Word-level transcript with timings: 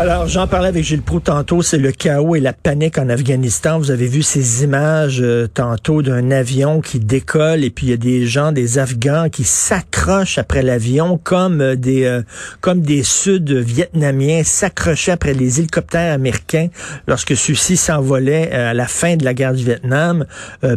Alors, 0.00 0.28
j'en 0.28 0.46
parlais 0.46 0.68
avec 0.68 0.84
Gilles 0.84 1.02
Proux 1.02 1.18
tantôt, 1.18 1.60
c'est 1.60 1.76
le 1.76 1.90
chaos 1.90 2.36
et 2.36 2.40
la 2.40 2.52
panique 2.52 2.98
en 2.98 3.08
Afghanistan. 3.08 3.80
Vous 3.80 3.90
avez 3.90 4.06
vu 4.06 4.22
ces 4.22 4.62
images 4.62 5.20
euh, 5.20 5.48
tantôt 5.52 6.02
d'un 6.02 6.30
avion 6.30 6.80
qui 6.80 7.00
décolle 7.00 7.64
et 7.64 7.70
puis 7.70 7.86
il 7.86 7.90
y 7.90 7.94
a 7.94 7.96
des 7.96 8.24
gens, 8.24 8.52
des 8.52 8.78
Afghans 8.78 9.28
qui 9.28 9.42
s'accrochent 9.42 10.38
après 10.38 10.62
l'avion 10.62 11.18
comme 11.18 11.60
euh, 11.60 11.74
des 11.74 12.04
euh, 12.04 12.22
comme 12.60 12.80
des 12.80 13.02
Sud-Vietnamiens 13.02 14.44
s'accrochaient 14.44 15.10
après 15.10 15.34
les 15.34 15.58
hélicoptères 15.58 16.14
américains 16.14 16.68
lorsque 17.08 17.36
ceux-ci 17.36 17.76
s'envolaient 17.76 18.52
à 18.52 18.74
la 18.74 18.86
fin 18.86 19.16
de 19.16 19.24
la 19.24 19.34
guerre 19.34 19.52
du 19.52 19.64
Vietnam 19.64 20.26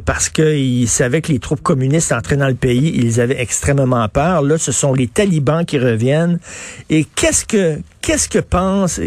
parce 0.03 0.29
qu'ils 0.29 0.89
savaient 0.89 1.21
que 1.21 1.31
les 1.31 1.39
troupes 1.39 1.61
communistes 1.61 2.11
entraient 2.11 2.37
dans 2.37 2.47
le 2.47 2.55
pays. 2.55 2.91
Ils 2.95 3.21
avaient 3.21 3.39
extrêmement 3.39 4.09
peur. 4.09 4.41
Là, 4.41 4.57
ce 4.57 4.71
sont 4.71 4.93
les 4.95 5.07
talibans 5.07 5.63
qui 5.63 5.77
reviennent. 5.77 6.39
Et 6.89 7.05
qu'est-ce 7.05 7.45
que 7.45 7.77
qu'est-ce 8.01 8.27
que 8.27 8.39
pensent, 8.39 8.99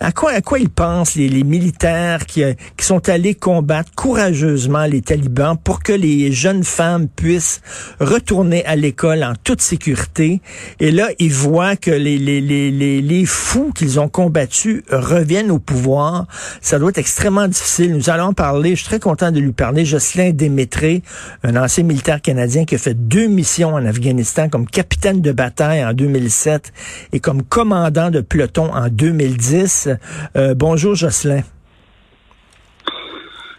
à 0.00 0.12
quoi, 0.12 0.32
à 0.32 0.40
quoi 0.40 0.58
ils 0.58 0.70
pensent 0.70 1.14
les, 1.14 1.28
les 1.28 1.44
militaires 1.44 2.26
qui, 2.26 2.42
qui 2.76 2.84
sont 2.84 3.08
allés 3.08 3.34
combattre 3.34 3.92
courageusement 3.94 4.84
les 4.86 5.02
talibans 5.02 5.56
pour 5.56 5.82
que 5.82 5.92
les 5.92 6.32
jeunes 6.32 6.64
femmes 6.64 7.08
puissent 7.08 7.60
retourner 8.00 8.64
à 8.64 8.76
l'école 8.76 9.22
en 9.22 9.34
toute 9.44 9.60
sécurité? 9.60 10.40
Et 10.80 10.90
là, 10.90 11.08
ils 11.18 11.32
voient 11.32 11.76
que 11.76 11.90
les, 11.90 12.18
les, 12.18 12.40
les, 12.40 12.70
les, 12.70 13.02
les 13.02 13.26
fous 13.26 13.72
qu'ils 13.74 14.00
ont 14.00 14.08
combattus 14.08 14.82
reviennent 14.90 15.50
au 15.50 15.58
pouvoir. 15.58 16.26
Ça 16.60 16.78
doit 16.78 16.90
être 16.90 16.98
extrêmement 16.98 17.48
difficile. 17.48 17.94
Nous 17.94 18.10
allons 18.10 18.32
parler, 18.32 18.70
je 18.70 18.80
suis 18.80 18.86
très 18.86 19.00
content 19.00 19.30
de 19.30 19.40
lui 19.40 19.52
parler, 19.52 19.84
Jocelyn 19.84 20.30
Démétré, 20.30 21.02
un 21.42 21.56
ancien 21.56 21.84
militaire 21.84 22.22
canadien 22.22 22.64
qui 22.64 22.74
a 22.74 22.78
fait 22.78 22.94
deux 22.94 23.26
missions 23.26 23.74
en 23.74 23.84
Afghanistan 23.84 24.48
comme 24.48 24.66
capitaine 24.66 25.20
de 25.20 25.32
bataille 25.32 25.84
en 25.84 25.92
2007 25.92 26.72
et 27.12 27.20
comme 27.20 27.42
commandant 27.42 28.10
de 28.10 28.20
peloton 28.30 28.72
en 28.72 28.88
2010. 28.88 29.88
Euh, 30.36 30.54
bonjour 30.54 30.94
Jocelyn. 30.94 31.42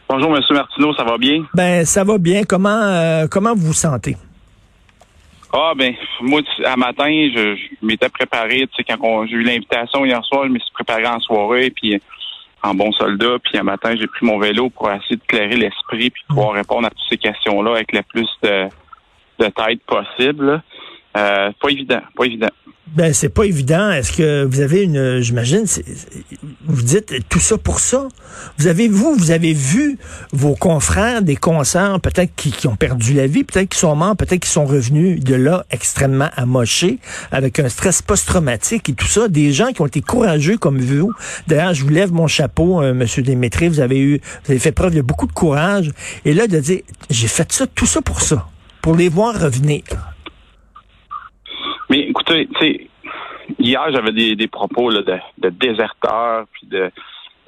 Bonjour 0.09 0.31
Monsieur 0.31 0.55
Martineau, 0.55 0.93
ça 0.93 1.03
va 1.03 1.17
bien? 1.17 1.43
Ben 1.53 1.85
ça 1.85 2.03
va 2.03 2.17
bien. 2.17 2.43
Comment 2.43 2.69
euh, 2.69 3.27
comment 3.29 3.53
vous 3.53 3.67
vous 3.67 3.73
sentez? 3.73 4.15
Ah 5.53 5.73
ben 5.75 5.93
moi 6.21 6.41
à 6.65 6.75
matin 6.77 7.07
je, 7.07 7.57
m'étais 7.81 8.09
préparé, 8.09 8.67
tu 8.67 8.75
sais 8.77 8.83
quand 8.83 9.27
j'ai 9.27 9.35
eu 9.35 9.43
l'invitation 9.43 10.05
hier 10.05 10.23
soir, 10.25 10.45
je 10.45 10.49
me 10.49 10.59
suis 10.59 10.71
préparé 10.73 11.05
en 11.05 11.19
soirée 11.19 11.69
puis 11.69 12.01
en 12.63 12.73
bon 12.73 12.91
soldat, 12.93 13.37
puis 13.43 13.57
un 13.57 13.63
matin 13.63 13.93
j'ai 13.99 14.07
pris 14.07 14.25
mon 14.25 14.39
vélo 14.39 14.69
pour 14.69 14.89
essayer 14.91 15.17
de 15.17 15.23
clairer 15.27 15.57
l'esprit 15.57 16.09
puis 16.09 16.23
pouvoir 16.29 16.53
répondre 16.53 16.87
à 16.87 16.89
toutes 16.89 17.09
ces 17.09 17.17
questions-là 17.17 17.75
avec 17.75 17.91
le 17.91 18.01
plus 18.03 18.29
de, 18.43 18.67
de 19.39 19.47
tête 19.47 19.81
possible. 19.85 20.61
Euh, 21.17 21.51
pas 21.59 21.69
évident, 21.69 22.01
pas 22.15 22.25
évident. 22.25 22.49
Ben 22.87 23.13
c'est 23.13 23.29
pas 23.29 23.45
évident. 23.45 23.89
Est-ce 23.91 24.11
que 24.11 24.43
vous 24.43 24.59
avez 24.59 24.83
une, 24.83 25.21
j'imagine, 25.21 25.63
vous 26.65 26.81
dites 26.81 27.13
tout 27.29 27.39
ça 27.39 27.57
pour 27.57 27.79
ça. 27.79 28.09
Vous 28.57 28.67
avez 28.67 28.89
vous, 28.89 29.15
vous 29.15 29.31
avez 29.31 29.53
vu 29.53 29.97
vos 30.33 30.55
confrères 30.55 31.21
des 31.21 31.37
concerts, 31.37 32.01
peut-être 32.01 32.35
qui, 32.35 32.67
ont 32.67 32.75
perdu 32.75 33.13
la 33.13 33.27
vie, 33.27 33.45
peut-être 33.45 33.69
qui 33.69 33.79
sont 33.79 33.95
morts, 33.95 34.17
peut-être 34.17 34.41
qui 34.41 34.49
sont 34.49 34.65
revenus 34.65 35.23
de 35.23 35.35
là 35.35 35.65
extrêmement 35.71 36.29
amochés, 36.35 36.99
avec 37.31 37.59
un 37.59 37.69
stress 37.69 38.01
post-traumatique 38.01 38.89
et 38.89 38.93
tout 38.93 39.07
ça. 39.07 39.29
Des 39.29 39.53
gens 39.53 39.71
qui 39.71 39.81
ont 39.81 39.87
été 39.87 40.01
courageux 40.01 40.57
comme 40.57 40.79
vous. 40.79 41.13
D'ailleurs, 41.47 41.73
je 41.73 41.83
vous 41.83 41.89
lève 41.89 42.11
mon 42.11 42.27
chapeau, 42.27 42.81
euh, 42.81 42.93
Monsieur 42.93 43.23
Démétré. 43.23 43.69
Vous 43.69 43.79
avez 43.79 43.99
eu, 43.99 44.19
vous 44.43 44.51
avez 44.51 44.59
fait 44.59 44.73
preuve 44.73 44.95
de 44.95 45.01
beaucoup 45.01 45.27
de 45.27 45.33
courage. 45.33 45.91
Et 46.25 46.33
là, 46.33 46.45
de 46.45 46.59
dire, 46.59 46.81
j'ai 47.09 47.27
fait 47.27 47.49
ça, 47.53 47.67
tout 47.67 47.85
ça 47.85 48.01
pour 48.01 48.19
ça, 48.19 48.49
pour 48.81 48.97
les 48.97 49.07
voir 49.07 49.39
revenir. 49.39 49.83
Écoutez, 52.11 52.45
tu 52.47 52.59
sais, 52.59 52.87
hier 53.57 53.89
j'avais 53.93 54.11
des, 54.11 54.35
des 54.35 54.49
propos 54.49 54.89
là, 54.89 55.01
de, 55.01 55.17
de 55.37 55.49
déserteurs, 55.49 56.43
puis 56.51 56.67
de, 56.67 56.91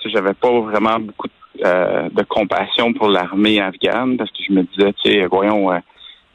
j'avais 0.06 0.34
pas 0.34 0.58
vraiment 0.62 1.00
beaucoup 1.00 1.28
de, 1.28 1.66
euh, 1.66 2.08
de 2.10 2.24
compassion 2.24 2.94
pour 2.94 3.10
l'armée 3.10 3.60
afghane 3.60 4.16
parce 4.16 4.32
que 4.32 4.42
je 4.48 4.54
me 4.54 4.64
disais, 4.64 4.94
tu 5.04 5.12
sais, 5.12 5.26
voyons, 5.26 5.70
euh, 5.70 5.80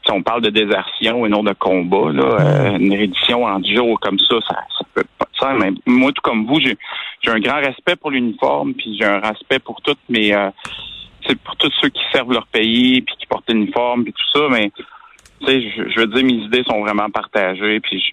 si 0.05 0.11
on 0.11 0.21
parle 0.21 0.43
de 0.43 0.51
désertion 0.51 1.25
et 1.25 1.29
non 1.29 1.41
de 1.41 1.53
combat, 1.53 2.11
là, 2.11 2.23
euh, 2.23 2.77
une 2.77 2.95
reddition 2.95 3.45
en 3.45 3.63
jours 3.63 3.99
comme 3.99 4.19
ça, 4.19 4.35
ça, 4.47 4.55
ça 4.77 4.85
peut 4.93 5.03
pas 5.17 5.25
ça. 5.39 5.55
Mais 5.59 5.71
moi, 5.87 6.11
tout 6.11 6.21
comme 6.21 6.45
vous, 6.45 6.59
j'ai, 6.59 6.77
j'ai 7.23 7.31
un 7.31 7.39
grand 7.39 7.61
respect 7.61 7.95
pour 7.95 8.11
l'uniforme, 8.11 8.75
puis 8.75 8.95
j'ai 8.95 9.05
un 9.05 9.21
respect 9.21 9.57
pour 9.57 9.81
toutes 9.81 10.07
mes, 10.07 10.35
pour 11.43 11.55
tous 11.55 11.73
ceux 11.81 11.89
qui 11.89 12.03
servent 12.11 12.33
leur 12.33 12.45
pays, 12.45 13.01
puis 13.01 13.15
qui 13.17 13.25
portent 13.25 13.49
l'uniforme, 13.49 14.03
puis 14.03 14.13
tout 14.13 14.39
ça, 14.39 14.47
mais 14.51 14.71
sais, 15.45 15.61
je, 15.61 15.99
veux 15.99 16.07
dire, 16.07 16.23
mes 16.23 16.43
idées 16.45 16.63
sont 16.63 16.81
vraiment 16.81 17.09
partagées, 17.09 17.79
puis 17.79 18.03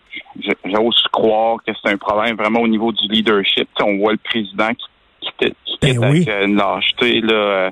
j'ose 0.65 1.03
croire 1.13 1.59
que 1.67 1.73
c'est 1.83 1.93
un 1.93 1.97
problème 1.97 2.37
vraiment 2.37 2.61
au 2.61 2.69
niveau 2.69 2.93
du 2.93 3.09
leadership. 3.09 3.69
on 3.81 3.99
voit 3.99 4.13
le 4.13 4.19
président 4.19 4.71
qui, 4.71 5.29
qui, 5.39 5.55
qui 5.65 5.79
ben 5.81 6.03
avec 6.03 6.29
une 6.29 6.57
lâcheté, 6.57 7.21
là. 7.21 7.35
Euh, 7.35 7.71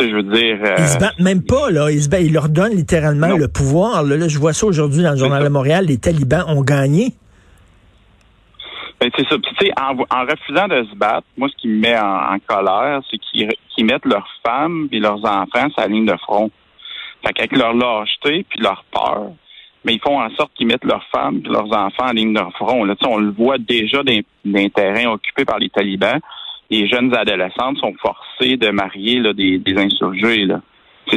je 0.00 0.06
veux 0.06 0.22
dire. 0.22 0.58
Euh, 0.64 0.76
ils 0.78 0.86
se 0.86 0.98
battent 0.98 1.20
même 1.20 1.44
pas, 1.44 1.70
là. 1.70 1.90
Ils, 1.90 2.02
se 2.02 2.08
battent, 2.08 2.22
ils 2.22 2.32
leur 2.32 2.48
donnent 2.48 2.74
littéralement 2.74 3.36
le 3.36 3.48
pouvoir. 3.48 4.02
Là, 4.02 4.28
je 4.28 4.38
vois 4.38 4.52
ça 4.52 4.66
aujourd'hui 4.66 5.02
dans 5.02 5.12
le 5.12 5.16
Journal 5.16 5.42
de 5.42 5.48
Montréal. 5.48 5.86
Les 5.86 5.98
talibans 5.98 6.44
ont 6.48 6.62
gagné. 6.62 7.12
Ben, 9.00 9.10
c'est 9.16 9.28
ça. 9.28 9.36
Tu 9.36 9.66
sais, 9.66 9.72
en, 9.80 9.96
refusant 9.96 10.68
de 10.68 10.84
se 10.84 10.94
battre, 10.94 11.26
moi, 11.36 11.48
ce 11.48 11.56
qui 11.60 11.68
me 11.68 11.80
met 11.80 11.98
en, 11.98 12.38
colère, 12.46 13.00
c'est 13.10 13.18
qu'ils 13.18 13.84
mettent 13.84 14.06
leurs 14.06 14.28
femmes 14.46 14.88
et 14.92 15.00
leurs 15.00 15.24
enfants 15.24 15.68
sur 15.70 15.80
la 15.80 15.88
ligne 15.88 16.06
de 16.06 16.16
front. 16.18 16.50
Fait 17.24 17.32
qu'avec 17.32 17.56
leur 17.56 17.74
lâcheté 17.74 18.46
puis 18.48 18.60
leur 18.60 18.84
peur, 18.92 19.32
mais 19.84 19.94
ils 19.94 20.00
font 20.00 20.20
en 20.20 20.30
sorte 20.30 20.52
qu'ils 20.54 20.66
mettent 20.66 20.84
leurs 20.84 21.04
femmes 21.14 21.40
et 21.44 21.48
leurs 21.48 21.72
enfants 21.72 22.06
en 22.08 22.12
ligne 22.12 22.34
de 22.34 22.40
front. 22.56 22.84
Là, 22.84 22.94
on 23.06 23.18
le 23.18 23.30
voit 23.30 23.58
déjà 23.58 24.02
dans 24.02 24.22
les 24.44 24.70
terrains 24.70 25.10
occupés 25.10 25.44
par 25.44 25.58
les 25.58 25.70
talibans. 25.70 26.20
Les 26.70 26.88
jeunes 26.88 27.14
adolescentes 27.14 27.78
sont 27.78 27.94
forcées 28.00 28.56
de 28.56 28.70
marier 28.70 29.18
là, 29.18 29.32
des, 29.32 29.58
des 29.58 29.76
insurgés. 29.76 30.44
Là. 30.44 30.60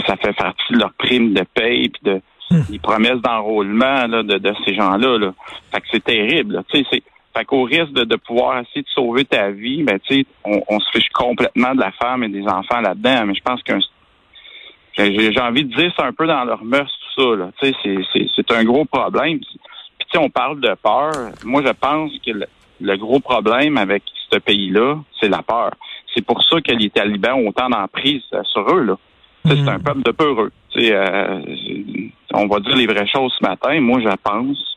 ça 0.05 0.17
fait 0.17 0.33
partie 0.33 0.73
de 0.73 0.79
leur 0.79 0.93
prime 0.93 1.33
de 1.33 1.43
paye 1.53 1.89
puis 1.89 2.01
de 2.03 2.21
hmm. 2.51 2.63
des 2.69 2.79
promesses 2.79 3.21
d'enrôlement 3.21 4.07
de, 4.07 4.21
de, 4.23 4.53
ces 4.65 4.73
gens-là. 4.73 5.17
Là. 5.17 5.33
Fait 5.71 5.81
que 5.81 5.87
c'est 5.91 6.03
terrible. 6.03 6.63
C'est, 6.73 6.83
fait 6.89 7.45
qu'au 7.45 7.63
risque 7.63 7.91
de, 7.91 8.03
de, 8.03 8.15
pouvoir 8.15 8.59
essayer 8.59 8.81
de 8.81 8.87
sauver 8.89 9.25
ta 9.25 9.51
vie, 9.51 9.83
ben, 9.83 9.99
on, 10.45 10.61
on 10.69 10.79
se 10.79 10.89
fiche 10.91 11.09
complètement 11.13 11.75
de 11.75 11.81
la 11.81 11.91
femme 11.91 12.23
et 12.23 12.29
des 12.29 12.43
enfants 12.43 12.81
là-dedans. 12.81 13.25
Mais 13.27 13.35
je 13.35 13.41
pense 13.41 13.61
qu'un 13.63 13.79
j'ai 14.97 15.41
envie 15.41 15.65
de 15.65 15.75
dire, 15.75 15.91
c'est 15.95 16.05
un 16.05 16.13
peu 16.13 16.27
dans 16.27 16.43
leur 16.45 16.63
mœurs, 16.63 16.91
ça. 17.15 17.35
Là. 17.35 17.51
C'est 17.61 18.51
un 18.51 18.63
gros 18.63 18.85
problème. 18.85 19.39
Puis, 19.39 20.17
on 20.17 20.29
parle 20.29 20.61
de 20.61 20.73
peur. 20.81 21.11
Moi, 21.43 21.61
je 21.65 21.71
pense 21.71 22.11
que 22.25 22.31
le, 22.79 22.97
gros 22.97 23.19
problème 23.19 23.77
avec 23.77 24.03
ce 24.31 24.39
pays-là, 24.39 24.97
c'est 25.19 25.29
la 25.29 25.41
peur. 25.41 25.71
C'est 26.13 26.25
pour 26.25 26.41
ça 26.43 26.61
que 26.61 26.71
les 26.71 26.89
talibans 26.89 27.33
ont 27.33 27.49
autant 27.49 27.69
d'emprise 27.69 28.23
sur 28.43 28.73
eux. 28.73 28.83
là. 28.83 28.97
C'est 29.45 29.67
un 29.67 29.77
mm. 29.77 29.83
peuple 29.83 30.01
de 30.03 30.11
peureux. 30.11 30.51
Euh, 30.77 31.41
on 32.33 32.47
va 32.47 32.59
dire 32.59 32.75
les 32.75 32.87
vraies 32.87 33.07
choses 33.07 33.33
ce 33.39 33.45
matin. 33.45 33.79
Moi, 33.79 33.99
je 34.01 34.15
pense 34.23 34.74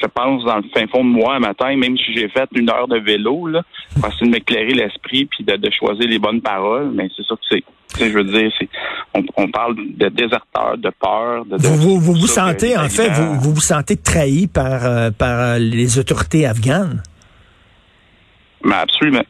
je 0.00 0.06
pense, 0.06 0.44
dans 0.44 0.56
le 0.56 0.64
fin 0.74 0.86
fond 0.88 1.04
de 1.04 1.10
moi 1.10 1.36
un 1.36 1.40
matin, 1.40 1.76
même 1.76 1.96
si 1.96 2.12
j'ai 2.14 2.28
fait 2.28 2.48
une 2.54 2.70
heure 2.70 2.88
de 2.88 2.98
vélo, 2.98 3.46
là, 3.46 3.62
pour 3.94 4.08
essayer 4.08 4.26
de 4.26 4.32
m'éclairer 4.32 4.74
l'esprit 4.74 5.26
puis 5.26 5.44
de, 5.44 5.70
choisir 5.70 6.08
les 6.08 6.18
bonnes 6.18 6.40
paroles, 6.40 6.90
mais 6.92 7.08
c'est 7.16 7.24
ça 7.24 7.34
que 7.34 7.42
c'est. 7.48 7.64
Je 7.98 8.10
veux 8.10 8.24
dire, 8.24 8.50
on, 9.36 9.48
parle 9.50 9.76
de 9.76 10.08
déserteurs, 10.08 10.78
de 10.78 10.90
peur. 10.98 11.44
De, 11.44 11.56
vous, 11.58 12.00
vous, 12.00 12.14
vous, 12.14 12.26
sentez, 12.26 12.76
en 12.76 12.88
fait, 12.88 13.10
vous, 13.10 13.34
vous 13.38 13.54
vous 13.54 13.60
sentez 13.60 13.98
trahi 13.98 14.46
par, 14.46 14.86
euh, 14.86 15.10
par 15.10 15.38
euh, 15.38 15.58
les 15.58 15.98
autorités 15.98 16.46
afghanes? 16.46 17.02
Absolument. 18.64 19.24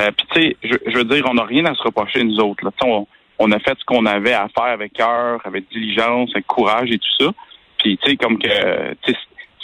Euh, 0.00 0.10
puis 0.10 0.26
tu 0.32 0.42
sais, 0.42 0.56
je, 0.88 0.98
veux 0.98 1.04
dire, 1.04 1.24
on 1.30 1.34
n'a 1.34 1.44
rien 1.44 1.64
à 1.66 1.74
se 1.74 1.82
reprocher 1.82 2.24
nous 2.24 2.40
autres. 2.40 2.64
Là. 2.64 2.72
On, 2.82 3.06
on 3.38 3.52
a 3.52 3.58
fait 3.60 3.76
ce 3.78 3.84
qu'on 3.84 4.06
avait 4.06 4.32
à 4.32 4.48
faire 4.48 4.72
avec 4.72 4.92
cœur, 4.94 5.40
avec 5.44 5.70
diligence, 5.70 6.30
avec 6.34 6.46
courage 6.46 6.90
et 6.90 6.98
tout 6.98 7.24
ça. 7.24 7.30
Puis 7.78 7.98
tu 8.02 8.10
sais, 8.10 8.16
comme 8.16 8.38
que 8.38 8.48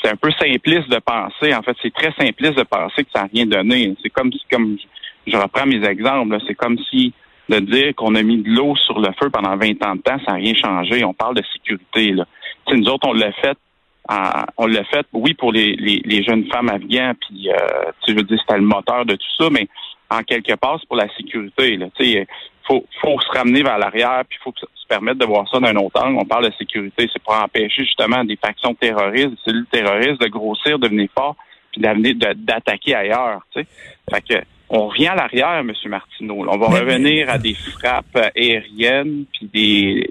c'est 0.03 0.11
un 0.11 0.17
peu 0.17 0.31
simpliste 0.33 0.89
de 0.89 0.99
penser. 0.99 1.55
En 1.55 1.63
fait, 1.63 1.77
c'est 1.83 1.93
très 1.93 2.13
simpliste 2.13 2.57
de 2.57 2.63
penser 2.63 3.05
que 3.05 3.11
ça 3.15 3.23
n'a 3.23 3.29
rien 3.33 3.47
donné. 3.47 3.95
C'est 4.03 4.11
comme 4.11 4.33
si, 4.33 4.41
comme 4.51 4.77
je 5.27 5.37
reprends 5.37 5.67
mes 5.67 5.85
exemples, 5.87 6.37
c'est 6.47 6.55
comme 6.55 6.79
si 6.91 7.13
de 7.49 7.59
dire 7.59 7.95
qu'on 7.97 8.15
a 8.15 8.23
mis 8.23 8.39
de 8.39 8.49
l'eau 8.49 8.77
sur 8.77 9.01
le 9.01 9.09
feu 9.21 9.29
pendant 9.31 9.57
20 9.57 9.85
ans 9.85 9.97
de 9.97 10.03
temps, 10.03 10.19
ça 10.25 10.33
n'a 10.33 10.35
rien 10.35 10.55
changé. 10.55 11.05
On 11.05 11.13
parle 11.13 11.37
de 11.37 11.43
sécurité. 11.53 12.13
Là. 12.13 12.25
nous 12.73 12.89
autres, 12.89 13.09
on 13.09 13.13
l'a 13.13 13.33
fait. 13.33 13.59
on 14.57 14.67
l'a 14.67 14.85
fait, 14.85 15.07
oui, 15.13 15.35
pour 15.35 15.53
les, 15.53 15.75
les, 15.77 16.23
jeunes 16.23 16.47
femmes 16.47 16.69
afghanes, 16.69 17.17
puis 17.17 17.51
euh, 17.51 17.91
je 18.07 18.15
veux 18.15 18.23
dire, 18.23 18.39
c'était 18.41 18.59
le 18.59 18.67
moteur 18.67 19.05
de 19.05 19.15
tout 19.15 19.33
ça, 19.39 19.51
mais 19.51 19.69
en 20.11 20.23
quelque 20.23 20.55
part, 20.55 20.79
c'est 20.81 20.89
pour 20.89 20.97
la 20.97 21.09
sécurité. 21.17 21.77
Là. 21.77 21.87
Il 22.01 22.27
faut, 22.67 22.85
faut 23.01 23.21
se 23.21 23.39
ramener 23.39 23.63
vers 23.63 23.79
l'arrière, 23.79 24.23
puis 24.29 24.39
il 24.41 24.43
faut 24.43 24.55
se 24.57 24.87
permettre 24.89 25.19
de 25.19 25.27
voir 25.27 25.49
ça 25.49 25.61
d'un 25.61 25.77
autre 25.77 26.03
angle. 26.03 26.19
On 26.19 26.25
parle 26.25 26.51
de 26.51 26.55
sécurité, 26.57 27.09
c'est 27.13 27.23
pour 27.23 27.35
empêcher 27.35 27.85
justement 27.85 28.25
des 28.25 28.37
factions 28.37 28.75
terroristes, 28.75 29.31
des 29.31 29.39
cellules 29.45 29.67
terroristes 29.71 30.21
de 30.21 30.29
grossir, 30.29 30.79
de 30.79 30.89
devenir 30.89 31.09
fort, 31.15 31.37
puis 31.73 31.81
d'attaquer 31.81 32.95
ailleurs. 32.95 33.47
Fait 33.55 33.65
que 34.29 34.43
on 34.73 34.87
revient 34.87 35.09
à 35.09 35.17
l'arrière, 35.17 35.59
M. 35.59 35.73
Martineau. 35.87 36.47
On 36.49 36.57
va 36.57 36.67
revenir 36.67 37.29
à 37.29 37.39
des 37.39 37.55
frappes 37.55 38.31
aériennes 38.37 39.25
puis 39.33 39.51
des 39.53 40.11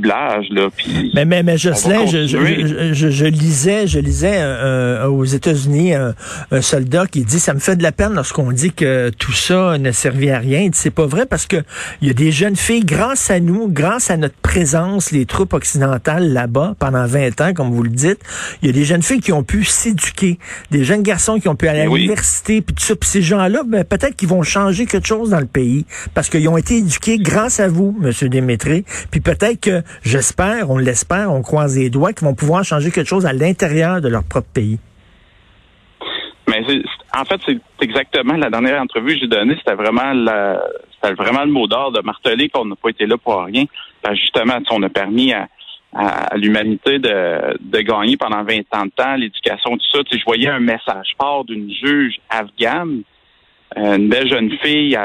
ciblage 0.00 0.46
là. 0.50 0.68
Puis 0.76 1.10
mais 1.14 1.24
mais, 1.24 1.42
mais 1.42 1.58
Jocelyn, 1.58 2.06
je, 2.06 2.26
je, 2.26 2.92
je, 2.92 3.10
je, 3.10 3.24
lisais, 3.26 3.86
je 3.86 3.98
lisais 3.98 4.38
euh, 4.38 5.04
euh, 5.04 5.06
aux 5.06 5.24
États-Unis 5.24 5.94
un, 5.94 6.14
un, 6.50 6.60
soldat 6.60 7.06
qui 7.06 7.24
dit 7.24 7.40
ça 7.40 7.54
me 7.54 7.60
fait 7.60 7.76
de 7.76 7.82
la 7.82 7.92
peine 7.92 8.14
lorsqu'on 8.14 8.50
dit 8.52 8.72
que 8.72 9.10
tout 9.10 9.32
ça 9.32 9.78
ne 9.78 9.92
servait 9.92 10.30
à 10.30 10.38
rien. 10.38 10.68
C'est 10.72 10.90
pas 10.90 11.06
vrai 11.06 11.26
parce 11.26 11.46
que 11.46 11.56
il 12.00 12.08
y 12.08 12.10
a 12.10 12.14
des 12.14 12.32
jeunes 12.32 12.56
filles, 12.56 12.84
grâce 12.84 13.30
à 13.30 13.40
nous, 13.40 13.68
grâce 13.68 14.10
à 14.10 14.16
notre 14.16 14.36
présence, 14.36 15.10
les 15.10 15.26
troupes 15.26 15.52
occidentales 15.52 16.32
là-bas 16.32 16.74
pendant 16.78 17.06
20 17.06 17.40
ans, 17.40 17.52
comme 17.54 17.70
vous 17.70 17.82
le 17.82 17.90
dites, 17.90 18.20
il 18.62 18.66
y 18.66 18.70
a 18.70 18.72
des 18.72 18.84
jeunes 18.84 19.02
filles 19.02 19.20
qui 19.20 19.32
ont 19.32 19.42
pu 19.42 19.64
s'éduquer, 19.64 20.38
des 20.70 20.84
jeunes 20.84 21.02
garçons 21.02 21.38
qui 21.38 21.48
ont 21.48 21.56
pu 21.56 21.68
aller 21.68 21.80
à 21.80 21.86
l'université, 21.86 22.62
puis 22.62 22.74
tout 22.74 22.84
ça. 22.84 22.96
Puis 22.96 23.08
ces 23.08 23.22
gens-là, 23.22 23.62
ben, 23.66 23.84
peut-être 23.84 24.16
qu'ils 24.16 24.28
vont 24.28 24.42
changer 24.42 24.86
quelque 24.86 25.06
chose 25.06 25.30
dans 25.30 25.40
le 25.40 25.46
pays 25.46 25.84
parce 26.14 26.28
qu'ils 26.28 26.48
ont 26.48 26.56
été 26.56 26.78
éduqués 26.78 27.18
grâce 27.18 27.60
à 27.60 27.68
vous, 27.68 27.96
Monsieur 28.00 28.28
Démétré. 28.28 28.84
Puis 29.10 29.20
peut-être 29.20 29.60
que 29.60 29.82
j'espère, 30.02 30.70
on 30.70 30.78
l'espère, 30.78 31.32
on 31.32 31.42
croise 31.42 31.78
les 31.78 31.90
doigts, 31.90 32.12
qu'ils 32.12 32.26
vont 32.26 32.34
pouvoir 32.34 32.64
changer 32.64 32.90
quelque 32.90 33.08
chose 33.08 33.26
à 33.26 33.32
l'intérieur 33.32 34.00
de 34.00 34.08
leur 34.08 34.24
propre 34.24 34.48
pays. 34.52 34.78
Mais 36.48 36.64
en 37.16 37.24
fait, 37.24 37.40
c'est 37.46 37.58
exactement 37.80 38.36
la 38.36 38.50
dernière 38.50 38.80
entrevue 38.80 39.14
que 39.14 39.20
j'ai 39.20 39.28
donnée, 39.28 39.54
c'était 39.58 39.76
vraiment 39.76 40.12
la, 40.12 40.60
vraiment 41.16 41.44
le 41.44 41.52
mot 41.52 41.66
d'ordre 41.68 41.98
de 41.98 42.04
marteler 42.04 42.48
qu'on 42.48 42.64
n'a 42.64 42.74
pas 42.74 42.88
été 42.90 43.06
là 43.06 43.16
pour 43.16 43.44
rien. 43.44 43.64
justement, 44.14 44.58
on 44.70 44.82
a 44.82 44.88
permis 44.88 45.32
à, 45.32 45.46
l'humanité 46.34 46.98
de, 46.98 47.80
gagner 47.82 48.16
pendant 48.16 48.42
20 48.42 48.60
ans 48.72 48.86
de 48.86 48.90
temps, 48.90 49.14
l'éducation, 49.14 49.76
tout 49.76 49.86
ça. 49.92 49.98
je 50.10 50.24
voyais 50.24 50.48
un 50.48 50.60
message 50.60 51.14
fort 51.20 51.44
d'une 51.44 51.70
juge 51.70 52.16
afghane, 52.28 53.02
une 53.76 54.08
belle 54.08 54.28
jeune 54.28 54.50
fille, 54.62 54.98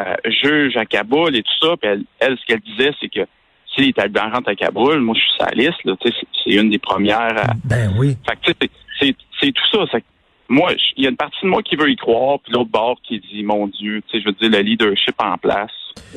juge 0.43 0.77
à 0.77 0.85
Kaboul 0.85 1.35
et 1.35 1.43
tout 1.43 1.67
ça. 1.67 1.75
Puis 1.77 1.89
elle, 1.89 2.03
elle 2.19 2.37
ce 2.37 2.45
qu'elle 2.45 2.61
disait, 2.61 2.91
c'est 2.99 3.09
que 3.09 3.25
si 3.75 3.81
les 3.81 3.93
talibans 3.93 4.31
rentrent 4.31 4.49
à 4.49 4.55
Kaboul, 4.55 5.01
moi 5.01 5.15
je 5.15 5.21
suis 5.21 5.37
sa 5.39 5.51
liste, 5.51 5.83
là, 5.83 5.95
c'est 6.03 6.51
une 6.51 6.69
des 6.69 6.79
premières. 6.79 7.37
À... 7.37 7.53
Ben 7.63 7.93
oui. 7.97 8.15
c'est 8.99 9.51
tout 9.51 9.85
ça. 9.85 9.99
moi, 10.47 10.71
il 10.97 11.03
y 11.03 11.07
a 11.07 11.09
une 11.09 11.17
partie 11.17 11.37
de 11.43 11.47
moi 11.49 11.61
qui 11.61 11.75
veut 11.75 11.89
y 11.89 11.95
croire, 11.95 12.39
puis 12.39 12.53
l'autre 12.53 12.69
bord 12.69 12.97
qui 13.03 13.19
dit, 13.19 13.43
mon 13.43 13.67
Dieu, 13.67 14.01
je 14.13 14.23
veux 14.25 14.31
dire, 14.33 14.49
le 14.49 14.59
leadership 14.59 15.15
en 15.19 15.37
place. 15.37 15.71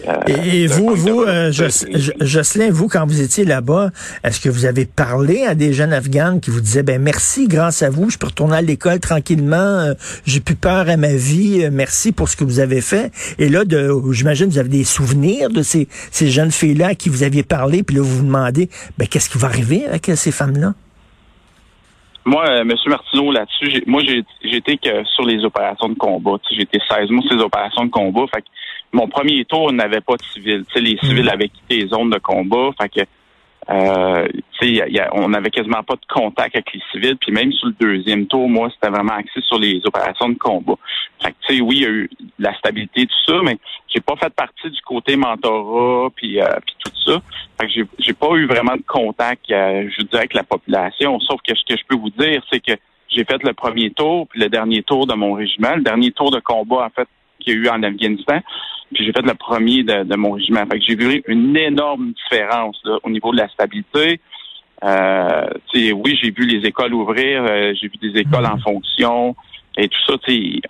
Euh, 0.06 0.14
et, 0.26 0.66
vous, 0.66 0.94
vous, 0.94 1.22
euh, 1.22 1.52
Jocelyn, 1.52 2.70
vous, 2.70 2.88
quand 2.88 3.06
vous 3.06 3.20
étiez 3.20 3.44
là-bas, 3.44 3.90
est-ce 4.25 4.40
que 4.40 4.48
vous 4.48 4.64
avez 4.64 4.84
parlé 4.84 5.44
à 5.44 5.54
des 5.54 5.72
jeunes 5.72 5.92
Afghanes 5.92 6.40
qui 6.40 6.50
vous 6.50 6.60
disaient, 6.60 6.82
ben 6.82 7.00
merci, 7.00 7.48
grâce 7.48 7.82
à 7.82 7.90
vous, 7.90 8.10
je 8.10 8.19
peux 8.19 8.26
retourner 8.28 8.56
à 8.56 8.62
l'école 8.62 9.00
tranquillement, 9.00 9.56
euh, 9.56 9.94
j'ai 10.25 10.40
plus 10.40 10.54
peur 10.54 10.88
à 10.88 10.96
ma 10.96 11.12
vie, 11.12 11.69
merci 11.70 12.12
pour 12.12 12.28
ce 12.28 12.36
que 12.36 12.44
vous 12.44 12.60
avez 12.60 12.80
fait. 12.80 13.10
Et 13.38 13.48
là, 13.48 13.64
j'imagine, 14.12 14.46
vous 14.46 14.58
avez 14.58 14.69
des 14.69 14.84
souvenirs 14.84 15.50
de 15.50 15.62
ces, 15.62 15.88
ces 16.10 16.31
jeunes 16.31 16.52
filles-là 16.52 16.88
à 16.88 16.94
qui 16.94 17.08
vous 17.08 17.22
aviez 17.22 17.42
parlé, 17.42 17.82
puis 17.82 17.96
là, 17.96 18.02
vous 18.02 18.19
vous 18.19 18.24
demandez, 18.24 18.70
ben 18.98 19.06
qu'est-ce 19.06 19.28
qui 19.28 19.38
va 19.38 19.48
arriver 19.48 19.86
avec 19.86 20.10
ces 20.14 20.31
femmes-là? 20.31 20.74
Moi, 22.28 22.44
M. 22.60 22.70
Martineau, 22.88 23.32
là-dessus, 23.32 23.82
moi, 23.86 24.02
j'ai 24.04 24.22
été 24.54 24.76
que 24.76 25.02
sur 25.04 25.25
les 25.25 25.42
opérations 25.46 25.88
de 25.88 25.94
combat. 25.94 26.36
J'ai 26.50 26.60
été 26.60 26.78
16 26.86 27.08
mois 27.08 27.22
sur 27.22 27.36
les 27.36 27.42
opérations 27.42 27.86
de 27.86 27.90
combat. 27.90 28.26
Fait 28.34 28.44
mon 28.92 29.08
premier 29.08 29.46
tour 29.46 29.72
n'avait 29.72 30.02
pas 30.02 30.14
de 30.16 30.22
civils. 30.34 30.64
les 30.76 30.98
civils 30.98 31.30
avaient 31.30 31.48
quitté 31.48 31.78
les 31.78 31.86
zones 31.86 32.10
de 32.10 32.19
combat. 32.19 32.69
Fait 32.78 32.90
que, 32.90 33.00
euh, 33.70 34.29
on 35.12 35.29
n'avait 35.29 35.50
quasiment 35.50 35.82
pas 35.82 35.94
de 35.94 36.06
contact 36.09 36.56
avec 36.56 36.73
les 36.73 36.81
civils. 36.91 37.17
Puis 37.17 37.32
même 37.32 37.53
sur 37.53 37.69
le 37.69 37.75
deuxième 37.79 38.26
tour, 38.26 38.49
moi, 38.49 38.70
c'était 38.75 38.91
vraiment 38.91 39.15
axé 39.15 39.41
sur 39.43 39.59
les 39.59 39.81
opérations 39.85 40.29
de 40.29 40.38
combat. 40.38 40.75
Fait 41.23 41.32
que, 41.32 41.62
oui, 41.62 41.76
il 41.76 41.82
y 41.82 41.87
a 41.87 41.91
eu 41.91 42.11
la 42.38 42.55
stabilité, 42.59 43.06
tout 43.06 43.32
ça, 43.32 43.41
mais 43.44 43.59
j'ai 43.88 44.00
pas 44.00 44.17
fait 44.17 44.32
partie 44.32 44.70
du 44.70 44.81
côté 44.82 45.17
mentorat, 45.17 46.11
puis, 46.17 46.41
euh, 46.41 46.49
tout 46.85 46.93
ça. 47.06 47.20
Fait 47.61 47.67
que 47.67 47.87
j'ai 47.99 48.12
pas 48.12 48.35
eu 48.35 48.47
vraiment 48.47 48.76
de 48.76 48.85
contact, 48.87 49.50
euh, 49.50 49.88
je 49.97 50.03
dirais, 50.05 50.19
avec 50.19 50.35
la 50.35 50.44
population. 50.44 51.20
Sauf 51.20 51.41
que 51.47 51.55
ce 51.55 51.65
que 51.65 51.79
je 51.79 51.85
peux 51.88 51.97
vous 51.97 52.11
dire, 52.11 52.43
c'est 52.50 52.61
que 52.61 52.73
j'ai 53.09 53.25
fait 53.25 53.43
le 53.43 53.53
premier 53.53 53.91
tour, 53.91 54.29
puis 54.29 54.41
le 54.41 54.49
dernier 54.49 54.82
tour 54.82 55.06
de 55.06 55.15
mon 55.15 55.35
régiment. 55.35 55.75
Le 55.76 55.82
dernier 55.82 56.12
tour 56.12 56.31
de 56.31 56.41
combat, 56.41 56.87
en 56.87 56.91
fait, 56.91 57.09
qu'il 57.48 57.62
y 57.62 57.66
a 57.66 57.66
eu 57.66 57.68
en 57.68 57.82
Afghanistan. 57.82 58.40
Puis 58.92 59.04
j'ai 59.04 59.12
fait 59.12 59.22
le 59.22 59.34
premier 59.34 59.82
de, 59.82 60.16
mon 60.16 60.32
régiment. 60.32 60.64
Fait 60.70 60.78
que 60.78 60.84
j'ai 60.86 60.96
vu 60.96 61.22
une 61.26 61.56
énorme 61.56 62.12
différence 62.12 62.80
au 63.02 63.10
niveau 63.10 63.32
de 63.32 63.38
la 63.38 63.48
stabilité. 63.48 64.20
Euh, 64.84 65.46
oui, 65.74 66.18
j'ai 66.22 66.30
vu 66.30 66.46
les 66.46 66.66
écoles 66.66 66.94
ouvrir, 66.94 67.44
euh, 67.44 67.74
j'ai 67.74 67.88
vu 67.88 67.96
des 68.00 68.20
écoles 68.20 68.46
en 68.46 68.58
fonction 68.58 69.34
et 69.76 69.88
tout 69.88 69.98
ça. 70.06 70.14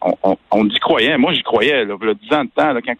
On, 0.02 0.14
on, 0.22 0.36
on 0.50 0.66
y 0.66 0.78
croyait. 0.78 1.16
Moi, 1.18 1.32
j'y 1.32 1.42
croyais. 1.42 1.84
Là, 1.84 1.94
il 2.00 2.06
y 2.06 2.10
a 2.10 2.14
10 2.14 2.34
ans 2.34 2.44
de 2.44 2.50
temps, 2.50 2.72
là, 2.72 2.80
quand, 2.84 2.94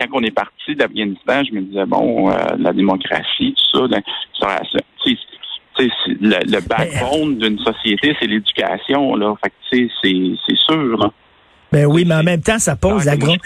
quand 0.00 0.06
on 0.12 0.22
est 0.22 0.34
parti 0.34 0.74
d'Afghanistan, 0.74 1.44
je 1.44 1.54
me 1.54 1.60
disais, 1.62 1.86
bon, 1.86 2.30
euh, 2.30 2.34
la 2.58 2.72
démocratie, 2.72 3.54
tout 3.72 3.88
ça, 3.88 4.00
ça, 4.40 4.58
le, 5.76 6.50
le 6.50 6.68
backbone 6.68 7.38
d'une 7.38 7.58
société, 7.58 8.16
c'est 8.18 8.26
l'éducation. 8.26 9.14
Là. 9.14 9.34
Fait 9.42 9.50
que, 9.50 9.88
c'est 10.02 10.56
sûr. 10.56 10.96
Là. 10.98 11.10
Ben 11.70 11.84
oui, 11.84 12.06
mais 12.06 12.14
en 12.14 12.22
même 12.22 12.40
temps, 12.40 12.58
ça 12.58 12.76
pose 12.76 13.04
la 13.04 13.18
grosse, 13.18 13.36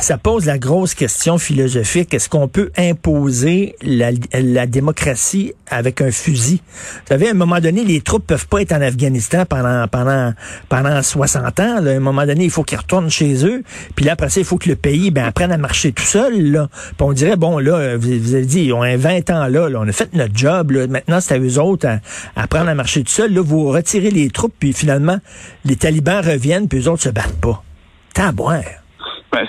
ça 0.00 0.18
pose 0.18 0.44
la 0.44 0.58
grosse 0.58 0.92
question 0.92 1.38
philosophique. 1.38 2.12
Est-ce 2.12 2.28
qu'on 2.28 2.46
peut 2.46 2.70
imposer 2.76 3.74
la, 3.80 4.10
la, 4.34 4.66
démocratie 4.66 5.54
avec 5.66 6.02
un 6.02 6.10
fusil? 6.10 6.60
Vous 6.66 7.08
savez, 7.08 7.28
à 7.28 7.30
un 7.30 7.34
moment 7.34 7.58
donné, 7.58 7.82
les 7.82 8.02
troupes 8.02 8.26
peuvent 8.26 8.46
pas 8.48 8.60
être 8.60 8.72
en 8.72 8.82
Afghanistan 8.82 9.46
pendant, 9.48 9.88
pendant, 9.88 10.34
pendant 10.68 11.02
60 11.02 11.60
ans. 11.60 11.76
À 11.76 11.88
un 11.88 12.00
moment 12.00 12.26
donné, 12.26 12.44
il 12.44 12.50
faut 12.50 12.64
qu'ils 12.64 12.76
retournent 12.76 13.08
chez 13.08 13.46
eux. 13.46 13.62
Puis 13.96 14.04
là, 14.04 14.12
après 14.12 14.28
ça, 14.28 14.40
il 14.40 14.46
faut 14.46 14.58
que 14.58 14.68
le 14.68 14.76
pays, 14.76 15.10
ben, 15.10 15.24
apprenne 15.24 15.50
à 15.50 15.56
marcher 15.56 15.92
tout 15.92 16.04
seul, 16.04 16.38
là. 16.50 16.68
Puis 16.98 17.06
on 17.06 17.14
dirait, 17.14 17.36
bon, 17.36 17.58
là, 17.58 17.96
vous, 17.96 18.34
avez 18.34 18.44
dit, 18.44 18.64
ils 18.64 18.72
ont 18.74 18.82
un 18.82 18.98
20 18.98 19.30
ans 19.30 19.46
là, 19.46 19.70
là, 19.70 19.80
on 19.80 19.88
a 19.88 19.92
fait 19.92 20.12
notre 20.12 20.36
job, 20.36 20.72
là. 20.72 20.86
Maintenant, 20.86 21.20
c'est 21.22 21.32
à 21.32 21.38
eux 21.38 21.58
autres 21.58 21.88
à, 21.88 22.00
apprendre 22.36 22.68
à 22.68 22.74
marcher 22.74 23.02
tout 23.02 23.12
seul. 23.12 23.32
Là, 23.32 23.40
vous 23.40 23.70
retirez 23.70 24.10
les 24.10 24.28
troupes, 24.28 24.54
puis 24.58 24.74
finalement, 24.74 25.18
les 25.64 25.76
talibans 25.76 26.22
reviennent, 26.22 26.68
puis 26.68 26.80
eux 26.80 26.88
autres 26.88 27.04
se 27.04 27.08
battent 27.08 27.40
pas. 27.40 27.64
Ben, 29.32 29.46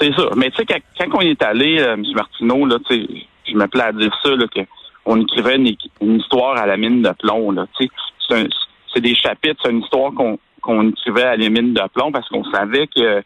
c'est 0.00 0.12
ça. 0.14 0.28
Mais 0.36 0.50
tu 0.50 0.56
sais, 0.56 0.82
quand, 0.98 1.06
on 1.14 1.20
est 1.20 1.42
allé, 1.42 1.80
euh, 1.80 1.94
M. 1.94 2.04
Martineau, 2.14 2.66
là, 2.66 2.76
je 2.90 3.54
m'appelais 3.54 3.84
à 3.84 3.92
dire 3.92 4.14
ça, 4.22 4.30
là, 4.30 4.44
qu'on 5.04 5.20
écrivait 5.20 5.56
une, 5.56 6.16
histoire 6.16 6.56
à 6.56 6.66
la 6.66 6.76
mine 6.76 7.02
de 7.02 7.10
plomb. 7.10 7.50
Là, 7.52 7.66
c'est 7.78 9.00
des 9.00 9.14
chapitres, 9.14 9.60
c'est 9.62 9.70
une 9.70 9.82
histoire 9.82 10.12
qu'on 10.60 10.88
écrivait 10.90 11.22
à 11.22 11.36
la 11.36 11.48
mine 11.48 11.72
de 11.74 11.82
plomb 11.94 12.12
parce 12.12 12.28
qu'on 12.28 12.44
savait 12.44 12.86
que 12.88 13.22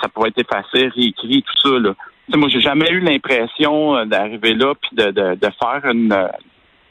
ça 0.00 0.08
pouvait 0.08 0.28
être 0.28 0.38
effacé, 0.38 0.88
réécrit, 0.88 1.42
tout 1.42 1.68
ça. 1.68 1.78
Là. 1.78 1.94
moi, 2.34 2.48
j'ai 2.48 2.60
jamais 2.60 2.90
eu 2.90 3.00
l'impression 3.00 3.96
euh, 3.96 4.04
d'arriver 4.06 4.54
là 4.54 4.74
puis 4.74 4.90
de, 4.92 5.10
de, 5.10 5.48
faire 5.60 5.90
une, 5.90 6.16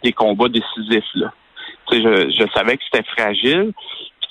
des 0.03 0.13
combats 0.13 0.49
décisifs. 0.49 1.03
Là. 1.15 1.31
Je, 1.91 1.97
je 1.97 2.45
savais 2.53 2.77
que 2.77 2.83
c'était 2.91 3.07
fragile 3.17 3.73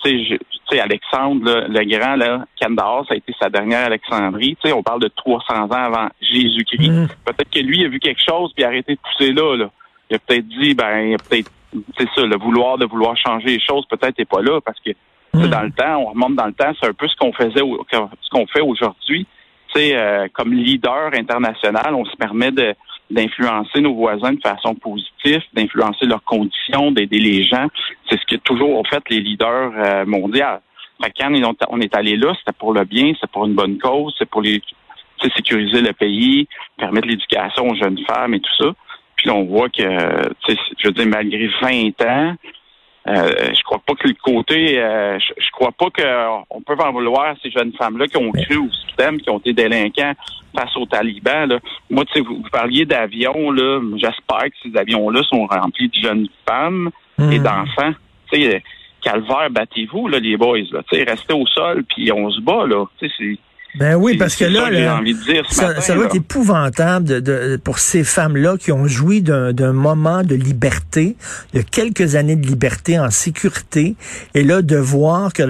tu 0.02 0.38
sais, 0.70 0.80
Alexandre 0.80 1.66
le 1.68 1.84
Grand, 1.84 2.16
là, 2.16 2.44
Kandahar, 2.60 3.04
ça 3.06 3.14
a 3.14 3.16
été 3.16 3.34
sa 3.40 3.50
dernière 3.50 3.86
Alexandrie. 3.86 4.56
Tu 4.62 4.68
sais, 4.68 4.74
on 4.74 4.82
parle 4.82 5.00
de 5.00 5.08
300 5.08 5.64
ans 5.64 5.70
avant 5.70 6.08
Jésus-Christ. 6.20 6.90
Mm. 6.90 7.08
Peut-être 7.24 7.50
que 7.50 7.60
lui 7.60 7.84
a 7.84 7.88
vu 7.88 8.00
quelque 8.00 8.22
chose 8.26 8.52
puis 8.54 8.64
a 8.64 8.68
arrêté 8.68 8.94
de 8.94 9.00
pousser 9.00 9.32
là. 9.32 9.56
là. 9.56 9.70
Il 10.08 10.16
a 10.16 10.18
peut-être 10.18 10.48
dit, 10.48 10.74
ben, 10.74 11.00
il 11.00 11.14
a 11.14 11.18
peut-être, 11.18 11.50
c'est 11.98 12.08
ça, 12.14 12.22
le 12.22 12.36
vouloir 12.36 12.78
de 12.78 12.86
vouloir 12.86 13.16
changer 13.16 13.48
les 13.48 13.60
choses 13.60 13.84
peut-être 13.86 14.18
n'est 14.18 14.24
pas 14.24 14.42
là 14.42 14.60
parce 14.60 14.78
que 14.80 14.90
mm. 15.34 15.48
dans 15.48 15.62
le 15.62 15.72
temps, 15.72 15.96
on 15.98 16.06
remonte 16.06 16.36
dans 16.36 16.46
le 16.46 16.52
temps, 16.52 16.72
c'est 16.80 16.88
un 16.88 16.94
peu 16.94 17.08
ce 17.08 17.16
qu'on 17.16 17.32
faisait, 17.32 17.60
ce 17.60 18.30
qu'on 18.30 18.46
fait 18.46 18.62
aujourd'hui. 18.62 19.26
Tu 19.74 19.80
sais, 19.80 19.96
euh, 19.96 20.26
comme 20.32 20.52
leader 20.52 21.10
international, 21.14 21.94
on 21.94 22.04
se 22.04 22.16
permet 22.16 22.50
de 22.50 22.74
d'influencer 23.10 23.80
nos 23.80 23.94
voisins 23.94 24.32
de 24.32 24.40
façon 24.40 24.74
positive, 24.74 25.42
d'influencer 25.52 26.06
leurs 26.06 26.24
conditions, 26.24 26.92
d'aider 26.92 27.18
les 27.18 27.42
gens. 27.44 27.66
C'est 28.08 28.18
ce 28.18 28.26
que 28.26 28.36
toujours 28.36 28.70
ont 28.70 28.84
fait 28.84 29.02
les 29.10 29.20
leaders 29.20 29.72
euh, 29.76 30.04
mondiaux. 30.06 30.58
quand 31.18 31.32
on 31.68 31.80
est 31.80 31.94
allé 31.94 32.16
là, 32.16 32.34
c'était 32.38 32.56
pour 32.56 32.72
le 32.72 32.84
bien, 32.84 33.12
c'est 33.20 33.30
pour 33.30 33.46
une 33.46 33.54
bonne 33.54 33.78
cause, 33.78 34.14
c'est 34.18 34.28
pour 34.28 34.42
les 34.42 34.60
sécuriser 35.28 35.82
le 35.82 35.92
pays, 35.92 36.48
permettre 36.78 37.08
l'éducation 37.08 37.68
aux 37.68 37.74
jeunes 37.74 37.98
femmes 38.06 38.34
et 38.34 38.40
tout 38.40 38.54
ça. 38.58 38.72
Puis 39.16 39.28
on 39.30 39.44
voit 39.44 39.68
que, 39.68 39.82
je 39.82 40.86
veux 40.86 40.92
dire, 40.92 41.06
malgré 41.06 41.46
20 41.60 42.02
ans, 42.06 42.34
euh, 43.10 43.52
je 43.54 43.62
crois 43.62 43.80
pas 43.84 43.94
que 43.94 44.06
le 44.06 44.14
côté, 44.22 44.78
euh, 44.78 45.18
je, 45.18 45.50
crois 45.52 45.72
pas 45.72 45.86
qu'on 45.90 46.60
peut 46.62 46.76
en 46.78 46.92
vouloir 46.92 47.30
à 47.30 47.34
ces 47.42 47.50
jeunes 47.50 47.72
femmes-là 47.72 48.06
qui 48.06 48.16
ont 48.16 48.30
cru 48.30 48.56
au 48.58 48.70
système, 48.70 49.20
qui 49.20 49.30
ont 49.30 49.38
été 49.38 49.52
délinquants 49.52 50.12
face 50.54 50.76
aux 50.76 50.86
talibans. 50.86 51.48
Là. 51.48 51.58
Moi, 51.88 52.04
tu 52.06 52.14
sais, 52.14 52.20
vous, 52.20 52.42
parliez 52.52 52.84
d'avions, 52.84 53.50
là. 53.50 53.80
J'espère 53.96 54.44
que 54.44 54.56
ces 54.62 54.76
avions-là 54.76 55.22
sont 55.24 55.46
remplis 55.46 55.88
de 55.88 55.94
jeunes 55.94 56.28
femmes 56.48 56.90
et 57.18 57.38
hmm. 57.38 57.42
d'enfants. 57.42 57.92
Tu 58.32 58.42
sais, 58.42 58.62
calvaire, 59.02 59.50
battez-vous, 59.50 60.08
là, 60.08 60.18
les 60.18 60.36
boys. 60.36 60.58
Là. 60.70 60.82
Tu 60.90 60.98
sais, 60.98 61.04
restez 61.04 61.34
au 61.34 61.46
sol, 61.46 61.84
puis 61.84 62.12
on 62.12 62.30
se 62.30 62.40
bat, 62.40 62.66
là. 62.66 62.84
Tu 62.98 63.08
sais, 63.08 63.38
Ben 63.76 63.94
oui, 63.94 64.16
parce 64.16 64.34
que 64.34 64.44
là, 64.44 65.00
ça, 65.50 65.80
ça, 65.80 65.94
va 65.94 66.06
être 66.06 66.16
épouvantable 66.16 67.22
de, 67.22 67.56
pour 67.62 67.78
ces 67.78 68.02
femmes-là 68.02 68.56
qui 68.56 68.72
ont 68.72 68.86
joui 68.86 69.22
d'un 69.22 69.72
moment 69.72 70.22
de 70.22 70.34
liberté, 70.34 71.16
de 71.54 71.62
quelques 71.62 72.16
années 72.16 72.34
de 72.34 72.46
liberté 72.46 72.98
en 72.98 73.10
sécurité, 73.10 73.94
et 74.34 74.42
là 74.42 74.62
de 74.62 74.76
voir 74.76 75.32
que 75.32 75.42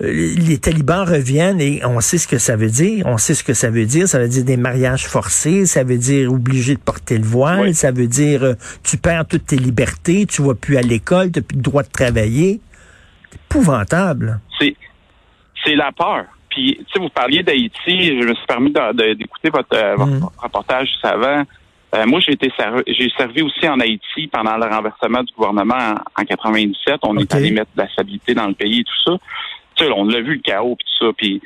les 0.00 0.58
talibans 0.58 1.06
reviennent 1.06 1.60
et 1.60 1.82
on 1.84 2.00
sait 2.00 2.18
ce 2.18 2.26
que 2.26 2.38
ça 2.38 2.56
veut 2.56 2.70
dire. 2.70 3.04
On 3.06 3.18
sait 3.18 3.34
ce 3.34 3.44
que 3.44 3.54
ça 3.54 3.68
veut 3.68 3.84
dire. 3.84 4.08
Ça 4.08 4.18
veut 4.18 4.28
dire 4.28 4.44
des 4.44 4.56
mariages 4.56 5.06
forcés, 5.06 5.66
ça 5.66 5.84
veut 5.84 5.98
dire 5.98 6.32
obligé 6.32 6.74
de 6.74 6.80
porter 6.80 7.18
le 7.18 7.24
voile, 7.24 7.74
ça 7.74 7.90
veut 7.90 8.06
dire 8.06 8.42
euh, 8.42 8.54
tu 8.82 8.96
perds 8.96 9.26
toutes 9.26 9.46
tes 9.46 9.56
libertés, 9.56 10.26
tu 10.26 10.42
vas 10.42 10.54
plus 10.54 10.78
à 10.78 10.82
l'école, 10.82 11.30
tu 11.30 11.40
n'as 11.40 11.44
plus 11.44 11.56
le 11.56 11.62
droit 11.62 11.82
de 11.82 11.90
travailler. 11.90 12.60
C'est 13.30 13.38
épouvantable. 13.38 14.40
C'est 14.58 14.74
c'est 15.64 15.74
la 15.74 15.92
peur. 15.92 16.24
Puis, 16.60 16.76
tu 16.76 16.92
sais, 16.92 16.98
vous 16.98 17.08
parliez 17.08 17.42
d'Haïti, 17.42 18.20
je 18.20 18.26
me 18.26 18.34
suis 18.34 18.46
permis 18.46 18.70
d'écouter 18.70 19.48
votre, 19.48 19.74
euh, 19.74 19.96
mm. 19.96 20.28
reportage 20.42 20.88
juste 20.88 21.04
avant. 21.06 21.42
Euh, 21.94 22.06
moi, 22.06 22.20
j'ai 22.20 22.32
été 22.32 22.52
j'ai 22.86 23.08
servi 23.16 23.40
aussi 23.40 23.66
en 23.66 23.80
Haïti 23.80 24.26
pendant 24.30 24.58
le 24.58 24.66
renversement 24.66 25.22
du 25.22 25.32
gouvernement 25.32 25.94
en, 26.18 26.24
97. 26.24 26.98
On 27.02 27.16
est 27.16 27.34
allé 27.34 27.50
mettre 27.50 27.70
de 27.74 27.80
la 27.80 27.88
stabilité 27.88 28.34
dans 28.34 28.46
le 28.46 28.52
pays 28.52 28.80
et 28.80 28.84
tout 28.84 29.10
ça. 29.10 29.18
Tu 29.74 29.84
sais, 29.84 29.90
on 29.90 30.04
l'a 30.04 30.20
vu 30.20 30.34
le 30.34 30.40
chaos 30.40 30.76
puis 30.76 30.86
tout 30.86 31.06
ça, 31.06 31.12
puis 31.16 31.40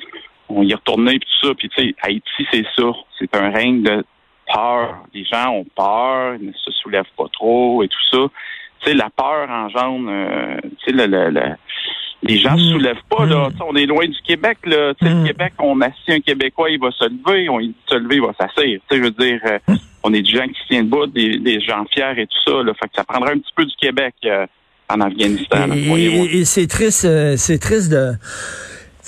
on 0.48 0.62
y 0.64 0.72
est 0.72 0.74
retourné 0.74 1.18
puis 1.20 1.28
tout 1.40 1.46
ça. 1.46 1.54
Puis 1.54 1.68
tu 1.68 1.82
sais, 1.82 1.94
Haïti, 2.02 2.46
c'est 2.50 2.66
ça. 2.76 2.90
C'est 3.18 3.36
un 3.36 3.50
règne 3.50 3.82
de 3.82 4.04
peur. 4.52 4.96
Les 5.14 5.24
gens 5.24 5.50
ont 5.50 5.66
peur, 5.76 6.34
ils 6.40 6.48
ne 6.48 6.52
se 6.52 6.72
soulèvent 6.72 7.04
pas 7.16 7.28
trop 7.32 7.84
et 7.84 7.88
tout 7.88 8.04
ça. 8.10 8.18
Tu 8.80 8.90
sais, 8.90 8.94
la 8.94 9.10
peur 9.10 9.48
engendre, 9.48 10.08
euh, 10.10 10.56
tu 10.84 10.90
sais, 10.90 11.06
le, 11.06 11.30
le 11.30 11.56
les 12.24 12.38
gens 12.38 12.54
ne 12.54 12.58
se 12.58 12.64
mm. 12.64 12.72
soulèvent 12.72 13.04
pas, 13.08 13.26
là. 13.26 13.48
Mm. 13.48 13.62
On 13.68 13.76
est 13.76 13.86
loin 13.86 14.06
du 14.06 14.20
Québec, 14.26 14.58
là. 14.64 14.92
Le 15.00 15.14
mm. 15.14 15.26
Québec, 15.26 15.52
on 15.58 15.80
assit 15.80 16.08
un 16.08 16.20
Québécois, 16.20 16.70
il 16.70 16.80
va 16.80 16.90
se 16.90 17.04
lever, 17.04 17.48
on 17.48 17.60
il 17.60 17.74
se 17.86 17.94
lever, 17.94 18.16
il 18.16 18.22
va 18.22 18.32
s'asseoir. 18.38 18.66
Je 18.90 18.96
veux 18.96 19.10
dire, 19.10 19.40
euh, 19.46 19.76
on 20.02 20.12
est 20.12 20.22
des 20.22 20.30
gens 20.30 20.46
qui 20.46 20.60
tiennent 20.68 20.86
debout, 20.86 21.06
des, 21.06 21.38
des 21.38 21.60
gens 21.60 21.84
fiers 21.92 22.14
et 22.18 22.26
tout 22.26 22.50
ça, 22.50 22.62
là. 22.62 22.72
Fait 22.74 22.88
que 22.88 22.94
ça 22.96 23.04
prendrait 23.04 23.32
un 23.32 23.38
petit 23.38 23.52
peu 23.54 23.64
du 23.64 23.74
Québec 23.76 24.14
euh, 24.24 24.46
en 24.88 25.00
Afghanistan. 25.00 25.70
Et, 25.72 26.38
et 26.38 26.44
c'est 26.44 26.66
triste, 26.66 27.04
euh, 27.04 27.36
c'est 27.36 27.58
triste 27.58 27.90
de 27.90 28.12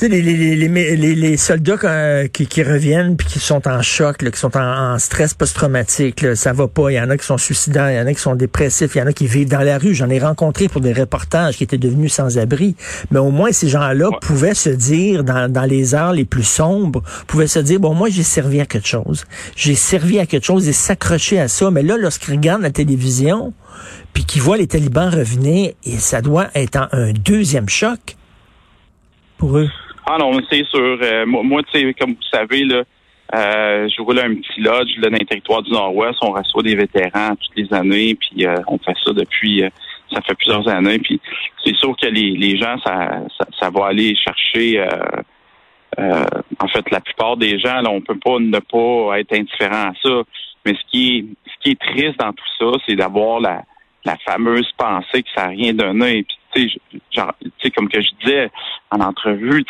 sais, 0.00 0.08
les, 0.08 0.20
les, 0.20 0.56
les, 0.56 1.14
les, 1.14 1.36
soldats 1.36 1.78
euh, 1.84 2.28
qui, 2.28 2.46
qui, 2.46 2.62
reviennent 2.62 3.16
puis 3.16 3.26
qui 3.26 3.38
sont 3.38 3.66
en 3.66 3.80
choc, 3.80 4.20
là, 4.20 4.30
qui 4.30 4.38
sont 4.38 4.54
en, 4.56 4.98
stress 4.98 5.32
post-traumatique, 5.32 6.36
ça 6.36 6.52
va 6.52 6.68
pas. 6.68 6.90
Il 6.90 6.96
y 6.96 7.00
en 7.00 7.08
a 7.08 7.16
qui 7.16 7.24
sont 7.24 7.38
suicidants, 7.38 7.88
il 7.88 7.96
y 7.96 7.98
en 7.98 8.06
a 8.06 8.12
qui 8.12 8.20
sont 8.20 8.34
dépressifs, 8.34 8.94
il 8.94 8.98
y 8.98 9.02
en 9.02 9.06
a 9.06 9.12
qui 9.12 9.26
vivent 9.26 9.48
dans 9.48 9.62
la 9.62 9.78
rue. 9.78 9.94
J'en 9.94 10.10
ai 10.10 10.18
rencontré 10.18 10.68
pour 10.68 10.82
des 10.82 10.92
reportages 10.92 11.56
qui 11.56 11.64
étaient 11.64 11.78
devenus 11.78 12.12
sans-abri. 12.12 12.76
Mais 13.10 13.18
au 13.18 13.30
moins, 13.30 13.52
ces 13.52 13.68
gens-là 13.68 14.10
pouvaient 14.20 14.54
se 14.54 14.68
dire, 14.68 15.24
dans, 15.24 15.50
dans 15.50 15.64
les 15.64 15.94
heures 15.94 16.12
les 16.12 16.26
plus 16.26 16.44
sombres, 16.44 17.02
pouvaient 17.26 17.46
se 17.46 17.58
dire, 17.58 17.80
bon, 17.80 17.94
moi, 17.94 18.10
j'ai 18.10 18.22
servi 18.22 18.60
à 18.60 18.66
quelque 18.66 18.88
chose. 18.88 19.24
J'ai 19.56 19.74
servi 19.74 20.18
à 20.18 20.26
quelque 20.26 20.44
chose 20.44 20.68
et 20.68 20.72
s'accrocher 20.72 21.40
à 21.40 21.48
ça. 21.48 21.70
Mais 21.70 21.82
là, 21.82 21.96
lorsqu'ils 21.96 22.34
regardent 22.34 22.62
la 22.62 22.70
télévision, 22.70 23.54
puis 24.12 24.24
qu'ils 24.24 24.42
voient 24.42 24.58
les 24.58 24.66
talibans 24.66 25.08
revenir, 25.08 25.72
et 25.84 25.98
ça 25.98 26.20
doit 26.20 26.48
être 26.54 26.88
un 26.92 27.12
deuxième 27.12 27.68
choc 27.68 28.16
pour 29.38 29.58
eux. 29.58 29.68
Ah 30.08 30.18
non, 30.18 30.38
c'est 30.48 30.64
sûr. 30.66 30.98
Euh, 31.02 31.26
moi, 31.26 31.62
tu 31.64 31.80
sais, 31.80 31.94
comme 31.94 32.12
vous 32.12 32.28
savez, 32.32 32.62
là, 32.62 32.84
euh, 33.34 33.88
je 33.88 34.00
roule 34.00 34.20
un 34.20 34.36
petit 34.36 34.60
lodge 34.60 34.96
là, 34.98 35.10
dans 35.10 35.16
le 35.18 35.26
territoire 35.26 35.62
du 35.62 35.72
Nord-Ouest. 35.72 36.18
On 36.22 36.30
reçoit 36.30 36.62
des 36.62 36.76
vétérans 36.76 37.34
toutes 37.34 37.56
les 37.56 37.76
années, 37.76 38.14
puis 38.14 38.46
euh, 38.46 38.54
on 38.68 38.78
fait 38.78 38.94
ça 39.04 39.12
depuis, 39.12 39.64
ça 40.12 40.20
fait 40.22 40.36
plusieurs 40.36 40.68
années. 40.68 41.00
Puis 41.00 41.20
c'est 41.64 41.74
sûr 41.74 41.96
que 42.00 42.06
les, 42.06 42.36
les 42.36 42.56
gens, 42.56 42.78
ça, 42.86 43.20
ça, 43.60 43.68
va 43.70 43.86
aller 43.86 44.14
chercher. 44.14 44.86
en 45.98 46.68
fait, 46.68 46.88
la 46.92 47.00
plupart 47.00 47.36
des 47.36 47.58
gens, 47.58 47.80
là, 47.80 47.90
on 47.90 48.00
peut 48.00 48.18
pas 48.18 48.38
ne 48.38 48.60
pas 48.60 49.18
être 49.18 49.32
indifférent 49.32 49.90
à 49.90 49.92
ça. 50.00 50.22
Mais 50.64 50.74
ce 50.74 50.90
qui 50.90 51.16
est, 51.18 51.50
ce 51.50 51.62
qui 51.62 51.70
est 51.70 51.80
triste 51.80 52.18
dans 52.20 52.32
tout 52.32 52.44
ça, 52.60 52.78
c'est 52.86 52.94
d'avoir 52.94 53.40
la, 53.40 53.62
la 54.04 54.16
fameuse 54.24 54.70
pensée 54.78 55.24
que 55.24 55.28
ça 55.34 55.46
n'a 55.46 55.48
rien 55.48 55.74
donné. 55.74 56.22
Puis 56.22 56.35
sais, 56.56 57.70
comme 57.70 57.88
que 57.88 58.00
je 58.00 58.08
disais 58.22 58.50
en 58.90 59.00
entrevue, 59.00 59.64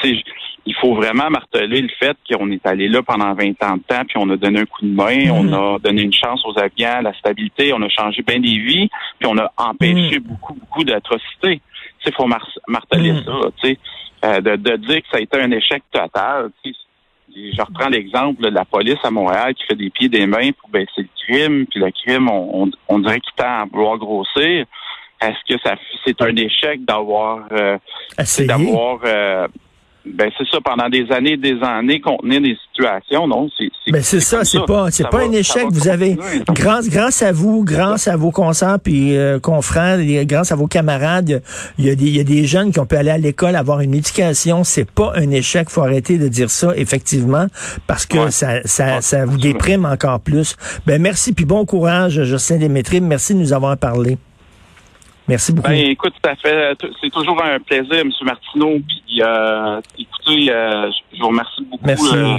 il 0.67 0.75
faut 0.77 0.95
vraiment 0.95 1.31
marteler 1.31 1.83
le 1.83 1.89
fait 1.99 2.17
qu'on 2.31 2.51
est 2.51 2.67
allé 2.67 2.89
là 2.89 3.03
pendant 3.03 3.33
20 3.35 3.63
ans 3.63 3.77
de 3.77 3.83
temps, 3.83 4.05
puis 4.07 4.17
on 4.17 4.29
a 4.31 4.37
donné 4.37 4.61
un 4.61 4.67
coup 4.67 4.85
de 4.85 4.93
main, 4.93 5.31
on 5.31 5.45
mm-hmm. 5.45 5.77
a 5.77 5.79
donné 5.79 6.03
une 6.03 6.13
chance 6.13 6.43
aux 6.45 6.59
Afghans, 6.59 7.03
la 7.03 7.15
stabilité, 7.15 7.73
on 7.73 7.83
a 7.83 7.89
changé 7.89 8.23
bien 8.23 8.41
des 8.41 8.59
vies, 8.59 8.89
puis 9.19 9.29
on 9.29 9.39
a 9.39 9.53
empêché 9.57 10.19
mm. 10.19 10.23
beaucoup, 10.23 10.55
beaucoup 10.55 10.85
d'atrocités. 10.85 11.61
Il 12.05 12.13
faut 12.15 12.27
marteler 12.27 13.13
mm. 13.13 13.25
ça, 13.25 13.33
tu 13.63 13.79
euh, 14.25 14.41
de, 14.41 14.57
de, 14.57 14.77
dire 14.77 15.03
que 15.03 15.09
ça 15.11 15.19
a 15.19 15.21
été 15.21 15.41
un 15.41 15.51
échec 15.51 15.83
total. 15.93 16.51
Je 17.35 17.61
reprends 17.61 17.89
l'exemple 17.89 18.43
de 18.43 18.49
la 18.49 18.65
police 18.65 18.99
à 19.05 19.11
Montréal 19.11 19.55
qui 19.55 19.65
fait 19.67 19.75
des 19.75 19.91
pieds 19.91 20.09
des 20.09 20.27
mains 20.27 20.53
pour 20.53 20.71
baisser 20.71 21.03
le 21.03 21.09
crime, 21.27 21.67
puis 21.67 21.81
le 21.81 21.91
crime, 21.91 22.29
on, 22.31 22.71
on 22.89 22.99
dirait 23.01 23.21
qu'il 23.21 23.35
tend 23.37 23.63
à 23.63 23.65
vouloir 23.71 23.99
grossir. 23.99 24.65
Est-ce 25.21 25.55
que 25.55 25.61
ça 25.65 25.77
c'est 26.05 26.21
un 26.21 26.37
échec 26.37 26.85
d'avoir 26.85 27.47
euh, 27.53 27.79
d'avoir 28.47 29.01
euh, 29.05 29.49
ben 30.07 30.31
c'est 30.39 30.47
ça 30.49 30.59
pendant 30.61 30.89
des 30.89 31.11
années 31.11 31.33
et 31.33 31.37
des 31.37 31.61
années 31.63 32.01
contenir 32.01 32.41
des 32.41 32.57
situations 32.69 33.27
non? 33.27 33.49
C'est 33.59 33.71
ben 33.91 34.03
c'est 34.03 34.21
ça 34.21 34.45
c'est 34.45 34.65
pas 34.65 34.91
c'est 34.91 35.09
pas 35.09 35.23
un 35.23 35.33
échec 35.33 35.65
vous 35.71 35.89
avez 35.89 36.17
grâce 36.51 36.89
grâce 36.89 37.23
à 37.23 37.33
vous 37.33 37.65
grâce 37.65 38.07
à 38.09 38.17
vos 38.17 38.31
concerts 38.31 38.79
puis 38.83 39.17
euh, 39.17 39.41
confrères 39.41 39.99
grâce 40.27 40.53
à 40.53 40.57
vos 40.57 40.67
camarades 40.67 41.43
il 41.79 41.87
y 41.87 41.91
a 41.91 41.95
des 41.95 42.07
il 42.07 42.17
y 42.17 42.21
a 42.21 42.25
des 42.25 42.45
jeunes 42.45 42.73
qui 42.73 42.79
ont 42.79 42.87
pu 42.87 42.97
aller 42.97 43.11
à 43.11 43.19
l'école 43.19 43.57
avoir 43.57 43.81
une 43.81 43.95
éducation. 43.95 44.65
C'est 44.65 44.91
pas 44.91 45.13
un 45.17 45.31
échec 45.31 45.71
faut 45.71 45.83
arrêter 45.83 46.19
de 46.19 46.29
dire 46.29 46.51
ça 46.51 46.73
effectivement 46.77 47.47
parce 47.87 48.07
que 48.07 48.31
ça 48.31 48.61
ça, 48.65 49.01
ça 49.01 49.25
vous 49.25 49.39
déprime 49.39 49.87
encore 49.87 50.21
plus. 50.21 50.57
Ben 50.87 51.01
merci 51.01 51.33
puis 51.33 51.45
bon 51.45 51.65
courage 51.65 52.23
Justin 52.23 52.59
Démétri 52.59 53.01
merci 53.01 53.35
de 53.35 53.41
nous 53.41 53.53
avoir 53.53 53.77
parlé 53.77 54.19
Merci 55.29 55.53
beaucoup. 55.53 55.69
Ben, 55.69 55.91
écoute, 55.91 56.15
ça 56.25 56.37
fait, 56.37 56.77
c'est 57.01 57.11
toujours 57.11 57.43
un 57.43 57.59
plaisir, 57.59 58.01
M. 58.01 58.11
Martineau. 58.23 58.79
Puis, 58.87 59.23
euh, 59.23 59.81
écoutez, 59.99 60.53
euh, 60.53 60.91
je 61.13 61.21
vous 61.21 61.29
remercie 61.29 61.65
beaucoup. 61.65 61.85
Merci. 61.85 62.15
Euh, 62.15 62.39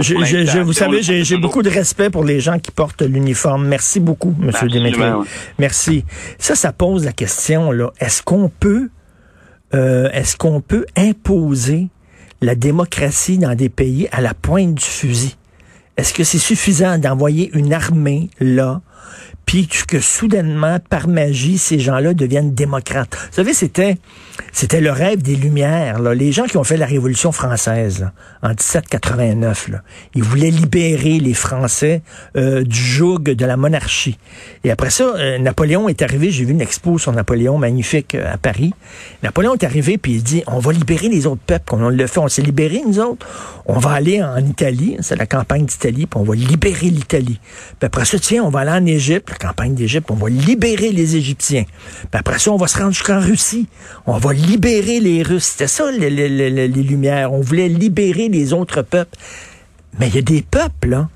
je, 0.00 0.58
vous 0.60 0.72
savez, 0.72 1.02
j'ai 1.02 1.36
beaucoup 1.36 1.62
de 1.62 1.70
respect 1.70 2.10
pour 2.10 2.24
les 2.24 2.40
gens 2.40 2.58
qui 2.58 2.70
portent 2.70 3.02
l'uniforme. 3.02 3.66
Merci 3.66 4.00
beaucoup, 4.00 4.34
M. 4.40 4.50
Démétri. 4.68 5.02
Merci. 5.58 6.04
Ça, 6.38 6.54
ça 6.54 6.72
pose 6.72 7.04
la 7.04 7.12
question, 7.12 7.70
là. 7.70 7.90
Est-ce 8.00 8.22
qu'on 8.22 8.48
peut, 8.48 8.88
euh, 9.74 10.08
est-ce 10.12 10.36
qu'on 10.36 10.60
peut 10.60 10.86
imposer 10.96 11.88
la 12.40 12.54
démocratie 12.54 13.38
dans 13.38 13.54
des 13.54 13.68
pays 13.68 14.08
à 14.12 14.20
la 14.20 14.34
pointe 14.34 14.74
du 14.74 14.84
fusil? 14.84 15.36
Est-ce 15.96 16.12
que 16.12 16.24
c'est 16.24 16.38
suffisant 16.38 16.98
d'envoyer 16.98 17.50
une 17.54 17.72
armée 17.72 18.30
là 18.40 18.80
puis 19.46 19.68
que 19.68 20.00
soudainement, 20.00 20.78
par 20.88 21.08
magie, 21.08 21.58
ces 21.58 21.78
gens-là 21.78 22.14
deviennent 22.14 22.54
démocrates. 22.54 23.14
Vous 23.30 23.36
savez, 23.36 23.54
c'était 23.54 23.96
c'était 24.52 24.80
le 24.80 24.90
rêve 24.90 25.22
des 25.22 25.36
Lumières. 25.36 26.00
Les 26.00 26.32
gens 26.32 26.44
qui 26.44 26.56
ont 26.56 26.64
fait 26.64 26.76
la 26.76 26.86
Révolution 26.86 27.32
française 27.32 28.08
en 28.42 28.48
1789, 28.48 29.68
là, 29.68 29.82
ils 30.14 30.22
voulaient 30.22 30.50
libérer 30.50 31.18
les 31.18 31.34
Français 31.34 32.02
euh, 32.36 32.62
du 32.62 32.78
joug 32.78 33.18
de 33.18 33.44
la 33.44 33.56
monarchie. 33.56 34.18
Et 34.62 34.70
après 34.70 34.90
ça, 34.90 35.14
euh, 35.16 35.38
Napoléon 35.38 35.88
est 35.88 36.02
arrivé. 36.02 36.30
J'ai 36.30 36.44
vu 36.44 36.52
une 36.52 36.60
expo 36.60 36.98
sur 36.98 37.12
Napoléon 37.12 37.58
magnifique 37.58 38.14
euh, 38.14 38.32
à 38.32 38.38
Paris. 38.38 38.72
Napoléon 39.22 39.54
est 39.54 39.64
arrivé 39.64 39.98
puis 39.98 40.12
il 40.12 40.22
dit 40.22 40.42
on 40.46 40.58
va 40.58 40.72
libérer 40.72 41.08
les 41.08 41.26
autres 41.26 41.42
peuples. 41.44 41.74
On 41.74 41.88
le 41.88 42.06
fait. 42.06 42.20
On 42.20 42.28
s'est 42.28 42.42
libérés 42.42 42.82
nous 42.86 43.00
autres. 43.00 43.26
On 43.66 43.78
va 43.78 43.90
aller 43.90 44.22
en 44.22 44.38
Italie. 44.38 44.96
C'est 45.00 45.16
la 45.16 45.26
campagne 45.26 45.66
d'Italie. 45.66 46.06
Puis 46.06 46.20
on 46.20 46.24
va 46.24 46.34
libérer 46.34 46.90
l'Italie. 46.90 47.40
Puis 47.78 47.86
après 47.86 48.04
ça, 48.04 48.18
tiens, 48.18 48.44
on 48.44 48.50
va 48.50 48.60
aller 48.60 48.70
en 48.70 48.86
Égypte 48.86 49.33
campagne 49.38 49.74
d'Égypte, 49.74 50.10
on 50.10 50.14
va 50.14 50.28
libérer 50.28 50.92
les 50.92 51.16
Égyptiens. 51.16 51.64
Après 52.12 52.38
ça, 52.38 52.52
on 52.52 52.56
va 52.56 52.66
se 52.66 52.78
rendre 52.78 52.92
jusqu'en 52.92 53.20
Russie. 53.20 53.68
On 54.06 54.18
va 54.18 54.32
libérer 54.32 55.00
les 55.00 55.22
Russes. 55.22 55.44
C'était 55.44 55.66
ça, 55.66 55.90
les, 55.90 56.10
les, 56.10 56.68
Lumières. 56.68 57.32
On 57.32 57.40
voulait 57.40 57.68
libérer 57.68 58.28
les 58.28 58.52
autres 58.52 58.82
peuples. 58.82 59.16
Mais 59.98 60.08
il 60.08 60.14
y 60.16 60.18
a 60.18 60.22
des 60.22 60.42
peuples, 60.42 60.88
là, 60.88 61.08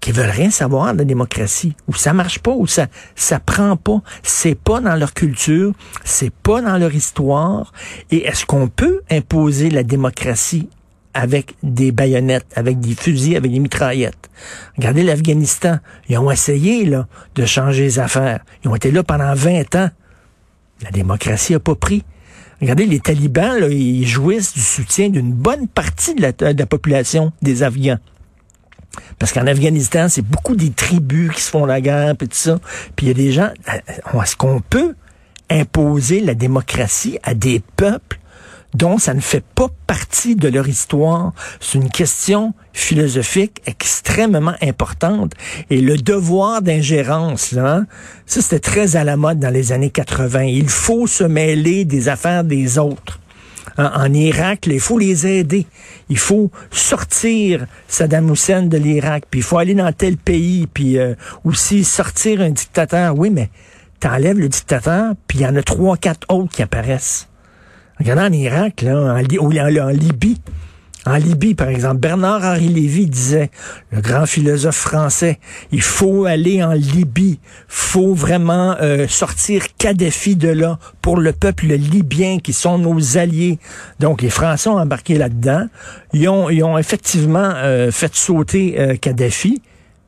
qui 0.00 0.12
veulent 0.12 0.30
rien 0.30 0.50
savoir 0.50 0.92
de 0.92 0.98
la 0.98 1.04
démocratie, 1.04 1.74
où 1.88 1.94
ça 1.94 2.12
marche 2.12 2.38
pas, 2.38 2.52
où 2.52 2.66
ça 2.66 2.86
ça 3.14 3.40
prend 3.40 3.76
pas, 3.76 4.00
c'est 4.22 4.54
pas 4.54 4.80
dans 4.80 4.94
leur 4.96 5.12
culture, 5.12 5.72
c'est 6.04 6.32
pas 6.32 6.62
dans 6.62 6.78
leur 6.78 6.94
histoire. 6.94 7.72
Et 8.10 8.24
est-ce 8.26 8.46
qu'on 8.46 8.68
peut 8.68 9.02
imposer 9.10 9.70
la 9.70 9.82
démocratie 9.82 10.68
avec 11.14 11.54
des 11.62 11.92
baïonnettes, 11.92 12.46
avec 12.54 12.80
des 12.80 12.94
fusils, 12.94 13.36
avec 13.36 13.50
des 13.50 13.58
mitraillettes. 13.58 14.28
Regardez 14.76 15.02
l'Afghanistan. 15.02 15.78
Ils 16.08 16.18
ont 16.18 16.30
essayé 16.30 16.84
là, 16.84 17.06
de 17.34 17.44
changer 17.44 17.82
les 17.82 17.98
affaires. 17.98 18.44
Ils 18.64 18.68
ont 18.68 18.74
été 18.74 18.90
là 18.90 19.02
pendant 19.02 19.34
20 19.34 19.74
ans. 19.74 19.90
La 20.82 20.90
démocratie 20.90 21.52
n'a 21.52 21.60
pas 21.60 21.74
pris. 21.74 22.04
Regardez, 22.60 22.86
les 22.86 23.00
talibans, 23.00 23.58
là, 23.58 23.68
ils 23.68 24.06
jouissent 24.06 24.54
du 24.54 24.60
soutien 24.60 25.10
d'une 25.10 25.32
bonne 25.32 25.68
partie 25.68 26.14
de 26.14 26.22
la, 26.22 26.66
population 26.66 27.32
des 27.40 27.62
Afghans. 27.62 27.98
Parce 29.18 29.32
qu'en 29.32 29.46
Afghanistan, 29.46 30.08
c'est 30.08 30.22
beaucoup 30.22 30.56
des 30.56 30.70
tribus 30.70 31.32
qui 31.32 31.40
se 31.40 31.50
font 31.50 31.66
la 31.66 31.80
guerre, 31.80 32.16
puis 32.16 32.28
tout 32.28 32.36
ça. 32.36 32.58
Puis 32.96 33.06
il 33.06 33.08
y 33.08 33.10
a 33.10 33.14
des 33.14 33.32
gens... 33.32 33.50
Euh, 33.68 34.22
est-ce 34.22 34.36
qu'on 34.36 34.60
peut 34.60 34.94
imposer 35.50 36.20
la 36.20 36.34
démocratie 36.34 37.18
à 37.22 37.34
des 37.34 37.62
peuples 37.76 38.18
Donc, 38.74 39.00
ça 39.00 39.14
ne 39.14 39.20
fait 39.20 39.44
pas 39.54 39.68
partie 39.86 40.36
de 40.36 40.48
leur 40.48 40.68
histoire. 40.68 41.32
C'est 41.58 41.78
une 41.78 41.90
question 41.90 42.52
philosophique 42.72 43.62
extrêmement 43.66 44.54
importante. 44.60 45.32
Et 45.70 45.80
le 45.80 45.96
devoir 45.96 46.60
d'ingérence, 46.60 47.52
là, 47.52 47.84
ça, 48.26 48.42
c'était 48.42 48.60
très 48.60 48.96
à 48.96 49.04
la 49.04 49.16
mode 49.16 49.38
dans 49.40 49.50
les 49.50 49.72
années 49.72 49.90
80. 49.90 50.42
Il 50.42 50.68
faut 50.68 51.06
se 51.06 51.24
mêler 51.24 51.86
des 51.86 52.08
affaires 52.08 52.44
des 52.44 52.78
autres. 52.78 53.20
En, 53.78 54.12
Irak, 54.12 54.66
il 54.66 54.80
faut 54.80 54.98
les 54.98 55.26
aider. 55.26 55.66
Il 56.08 56.18
faut 56.18 56.50
sortir 56.72 57.66
Saddam 57.86 58.32
Hussein 58.32 58.62
de 58.62 58.76
l'Irak, 58.76 59.24
puis 59.30 59.40
il 59.40 59.44
faut 59.44 59.58
aller 59.58 59.74
dans 59.74 59.92
tel 59.92 60.16
pays, 60.16 60.66
puis 60.66 60.98
euh, 60.98 61.14
aussi 61.44 61.84
sortir 61.84 62.40
un 62.40 62.50
dictateur. 62.50 63.16
Oui, 63.16 63.30
mais 63.30 63.50
t'enlèves 64.00 64.38
le 64.38 64.48
dictateur, 64.48 65.14
puis 65.28 65.38
il 65.38 65.42
y 65.42 65.46
en 65.46 65.54
a 65.54 65.62
trois, 65.62 65.96
quatre 65.96 66.26
autres 66.28 66.50
qui 66.50 66.62
apparaissent. 66.62 67.28
Regardez 67.98 68.22
en 68.22 68.32
Irak, 68.32 68.82
là, 68.82 68.96
en, 68.96 69.88
Libye. 69.88 70.38
En 71.06 71.16
Libye, 71.16 71.54
par 71.54 71.68
exemple, 71.68 71.98
Bernard-Henri 71.98 72.68
Lévy 72.68 73.06
disait, 73.06 73.50
le 73.90 74.00
grand 74.00 74.26
philosophe 74.26 74.76
français, 74.76 75.40
il 75.72 75.82
faut 75.82 76.26
aller 76.26 76.62
en 76.62 76.72
Libye, 76.72 77.40
faut 77.66 78.14
vraiment 78.14 78.76
euh, 78.80 79.08
sortir 79.08 79.62
Kadhafi 79.78 80.36
de 80.36 80.48
là 80.48 80.78
pour 81.00 81.16
le 81.18 81.32
peuple 81.32 81.66
libyen 81.66 82.38
qui 82.38 82.52
sont 82.52 82.78
nos 82.78 83.16
alliés. 83.16 83.58
Donc 84.00 84.22
les 84.22 84.30
Français 84.30 84.68
ont 84.68 84.78
embarqué 84.78 85.16
là-dedans. 85.16 85.66
Ils 86.12 86.28
ont, 86.28 86.78
effectivement 86.78 87.52
euh, 87.56 87.90
fait 87.90 88.14
sauter 88.14 88.78
euh, 88.78 88.96
Kadhafi. 88.96 89.62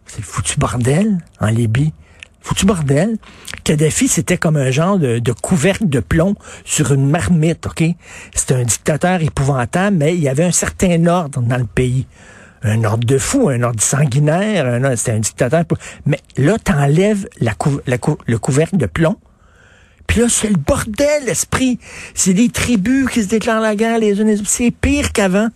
C'est 0.06 0.23
foutu 0.23 0.59
bordel 0.59 1.18
en 1.40 1.47
Libye. 1.47 1.92
Foutu 2.40 2.66
bordel. 2.66 3.18
Kadhafi, 3.64 4.09
c'était 4.09 4.38
comme 4.38 4.56
un 4.56 4.70
genre 4.70 4.99
de, 4.99 5.32
couvercle 5.32 5.88
de 5.88 6.00
plomb 6.00 6.35
sur 6.64 6.92
une 6.92 7.09
marmite, 7.09 7.66
OK? 7.66 7.85
C'était 8.35 8.54
un 8.54 8.64
dictateur 8.64 9.23
épouvantable, 9.23 9.97
mais 9.97 10.14
il 10.14 10.20
y 10.20 10.28
avait 10.28 10.44
un 10.44 10.52
certain 10.52 11.06
ordre 11.06 11.40
dans 11.40 11.59
le 11.59 11.66
pays. 11.66 12.06
Un 12.62 12.85
ordre 12.85 13.06
de 13.06 13.18
fou, 13.18 13.49
un 13.49 13.62
ordre 13.62 13.80
sanguinaire, 13.80 14.80
c'était 14.97 15.12
un 15.12 15.20
dictateur. 15.20 15.64
Mais 16.06 16.20
là, 16.37 16.59
t'enlèves 16.59 17.26
la, 17.40 17.52
la 17.87 17.97
le 18.26 18.38
couvercle 18.38 18.76
de 18.76 18.87
plomb, 18.87 19.16
puis 20.11 20.18
là, 20.18 20.26
c'est 20.28 20.49
le 20.49 20.56
bordel, 20.56 21.25
l'esprit. 21.25 21.78
C'est 22.14 22.35
des 22.35 22.49
tribus 22.49 23.09
qui 23.11 23.23
se 23.23 23.28
déclarent 23.28 23.61
la 23.61 23.76
guerre 23.76 24.00
les 24.00 24.20
unes 24.20 24.26
les 24.26 24.40
autres. 24.40 24.50
C'est 24.50 24.73
pire 24.73 25.12
qu'avant. 25.12 25.50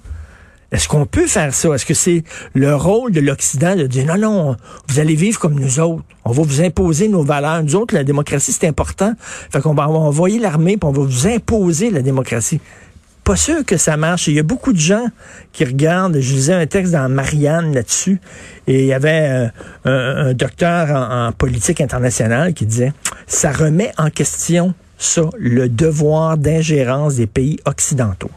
Est-ce 0.74 0.88
qu'on 0.88 1.06
peut 1.06 1.28
faire 1.28 1.54
ça? 1.54 1.72
Est-ce 1.72 1.86
que 1.86 1.94
c'est 1.94 2.24
le 2.52 2.74
rôle 2.74 3.12
de 3.12 3.20
l'Occident 3.20 3.76
de 3.76 3.86
dire 3.86 4.06
non, 4.06 4.18
non, 4.18 4.56
vous 4.88 4.98
allez 4.98 5.14
vivre 5.14 5.38
comme 5.38 5.54
nous 5.54 5.78
autres. 5.78 6.02
On 6.24 6.32
va 6.32 6.42
vous 6.42 6.62
imposer 6.62 7.06
nos 7.06 7.22
valeurs. 7.22 7.62
Nous 7.62 7.76
autres, 7.76 7.94
la 7.94 8.02
démocratie, 8.02 8.50
c'est 8.50 8.66
important. 8.66 9.12
Fait 9.52 9.60
qu'on 9.60 9.72
va 9.72 9.88
envoyer 9.88 10.40
l'armée 10.40 10.76
puis 10.76 10.88
on 10.88 10.92
va 10.92 11.02
vous 11.02 11.28
imposer 11.28 11.90
la 11.90 12.02
démocratie. 12.02 12.60
Pas 13.22 13.36
sûr 13.36 13.64
que 13.64 13.76
ça 13.76 13.96
marche. 13.96 14.26
Il 14.26 14.34
y 14.34 14.40
a 14.40 14.42
beaucoup 14.42 14.72
de 14.72 14.78
gens 14.80 15.06
qui 15.52 15.64
regardent. 15.64 16.18
Je 16.18 16.34
lisais 16.34 16.54
un 16.54 16.66
texte 16.66 16.92
dans 16.92 17.08
Marianne 17.08 17.72
là-dessus. 17.72 18.20
Et 18.66 18.80
il 18.80 18.86
y 18.86 18.92
avait 18.92 19.50
un, 19.84 20.34
docteur 20.34 20.90
en 20.90 21.30
politique 21.30 21.80
internationale 21.82 22.52
qui 22.52 22.66
disait 22.66 22.92
ça 23.28 23.52
remet 23.52 23.92
en 23.96 24.10
question 24.10 24.74
ça, 24.98 25.22
le 25.38 25.68
devoir 25.68 26.36
d'ingérence 26.36 27.14
des 27.14 27.28
pays 27.28 27.60
occidentaux. 27.64 28.30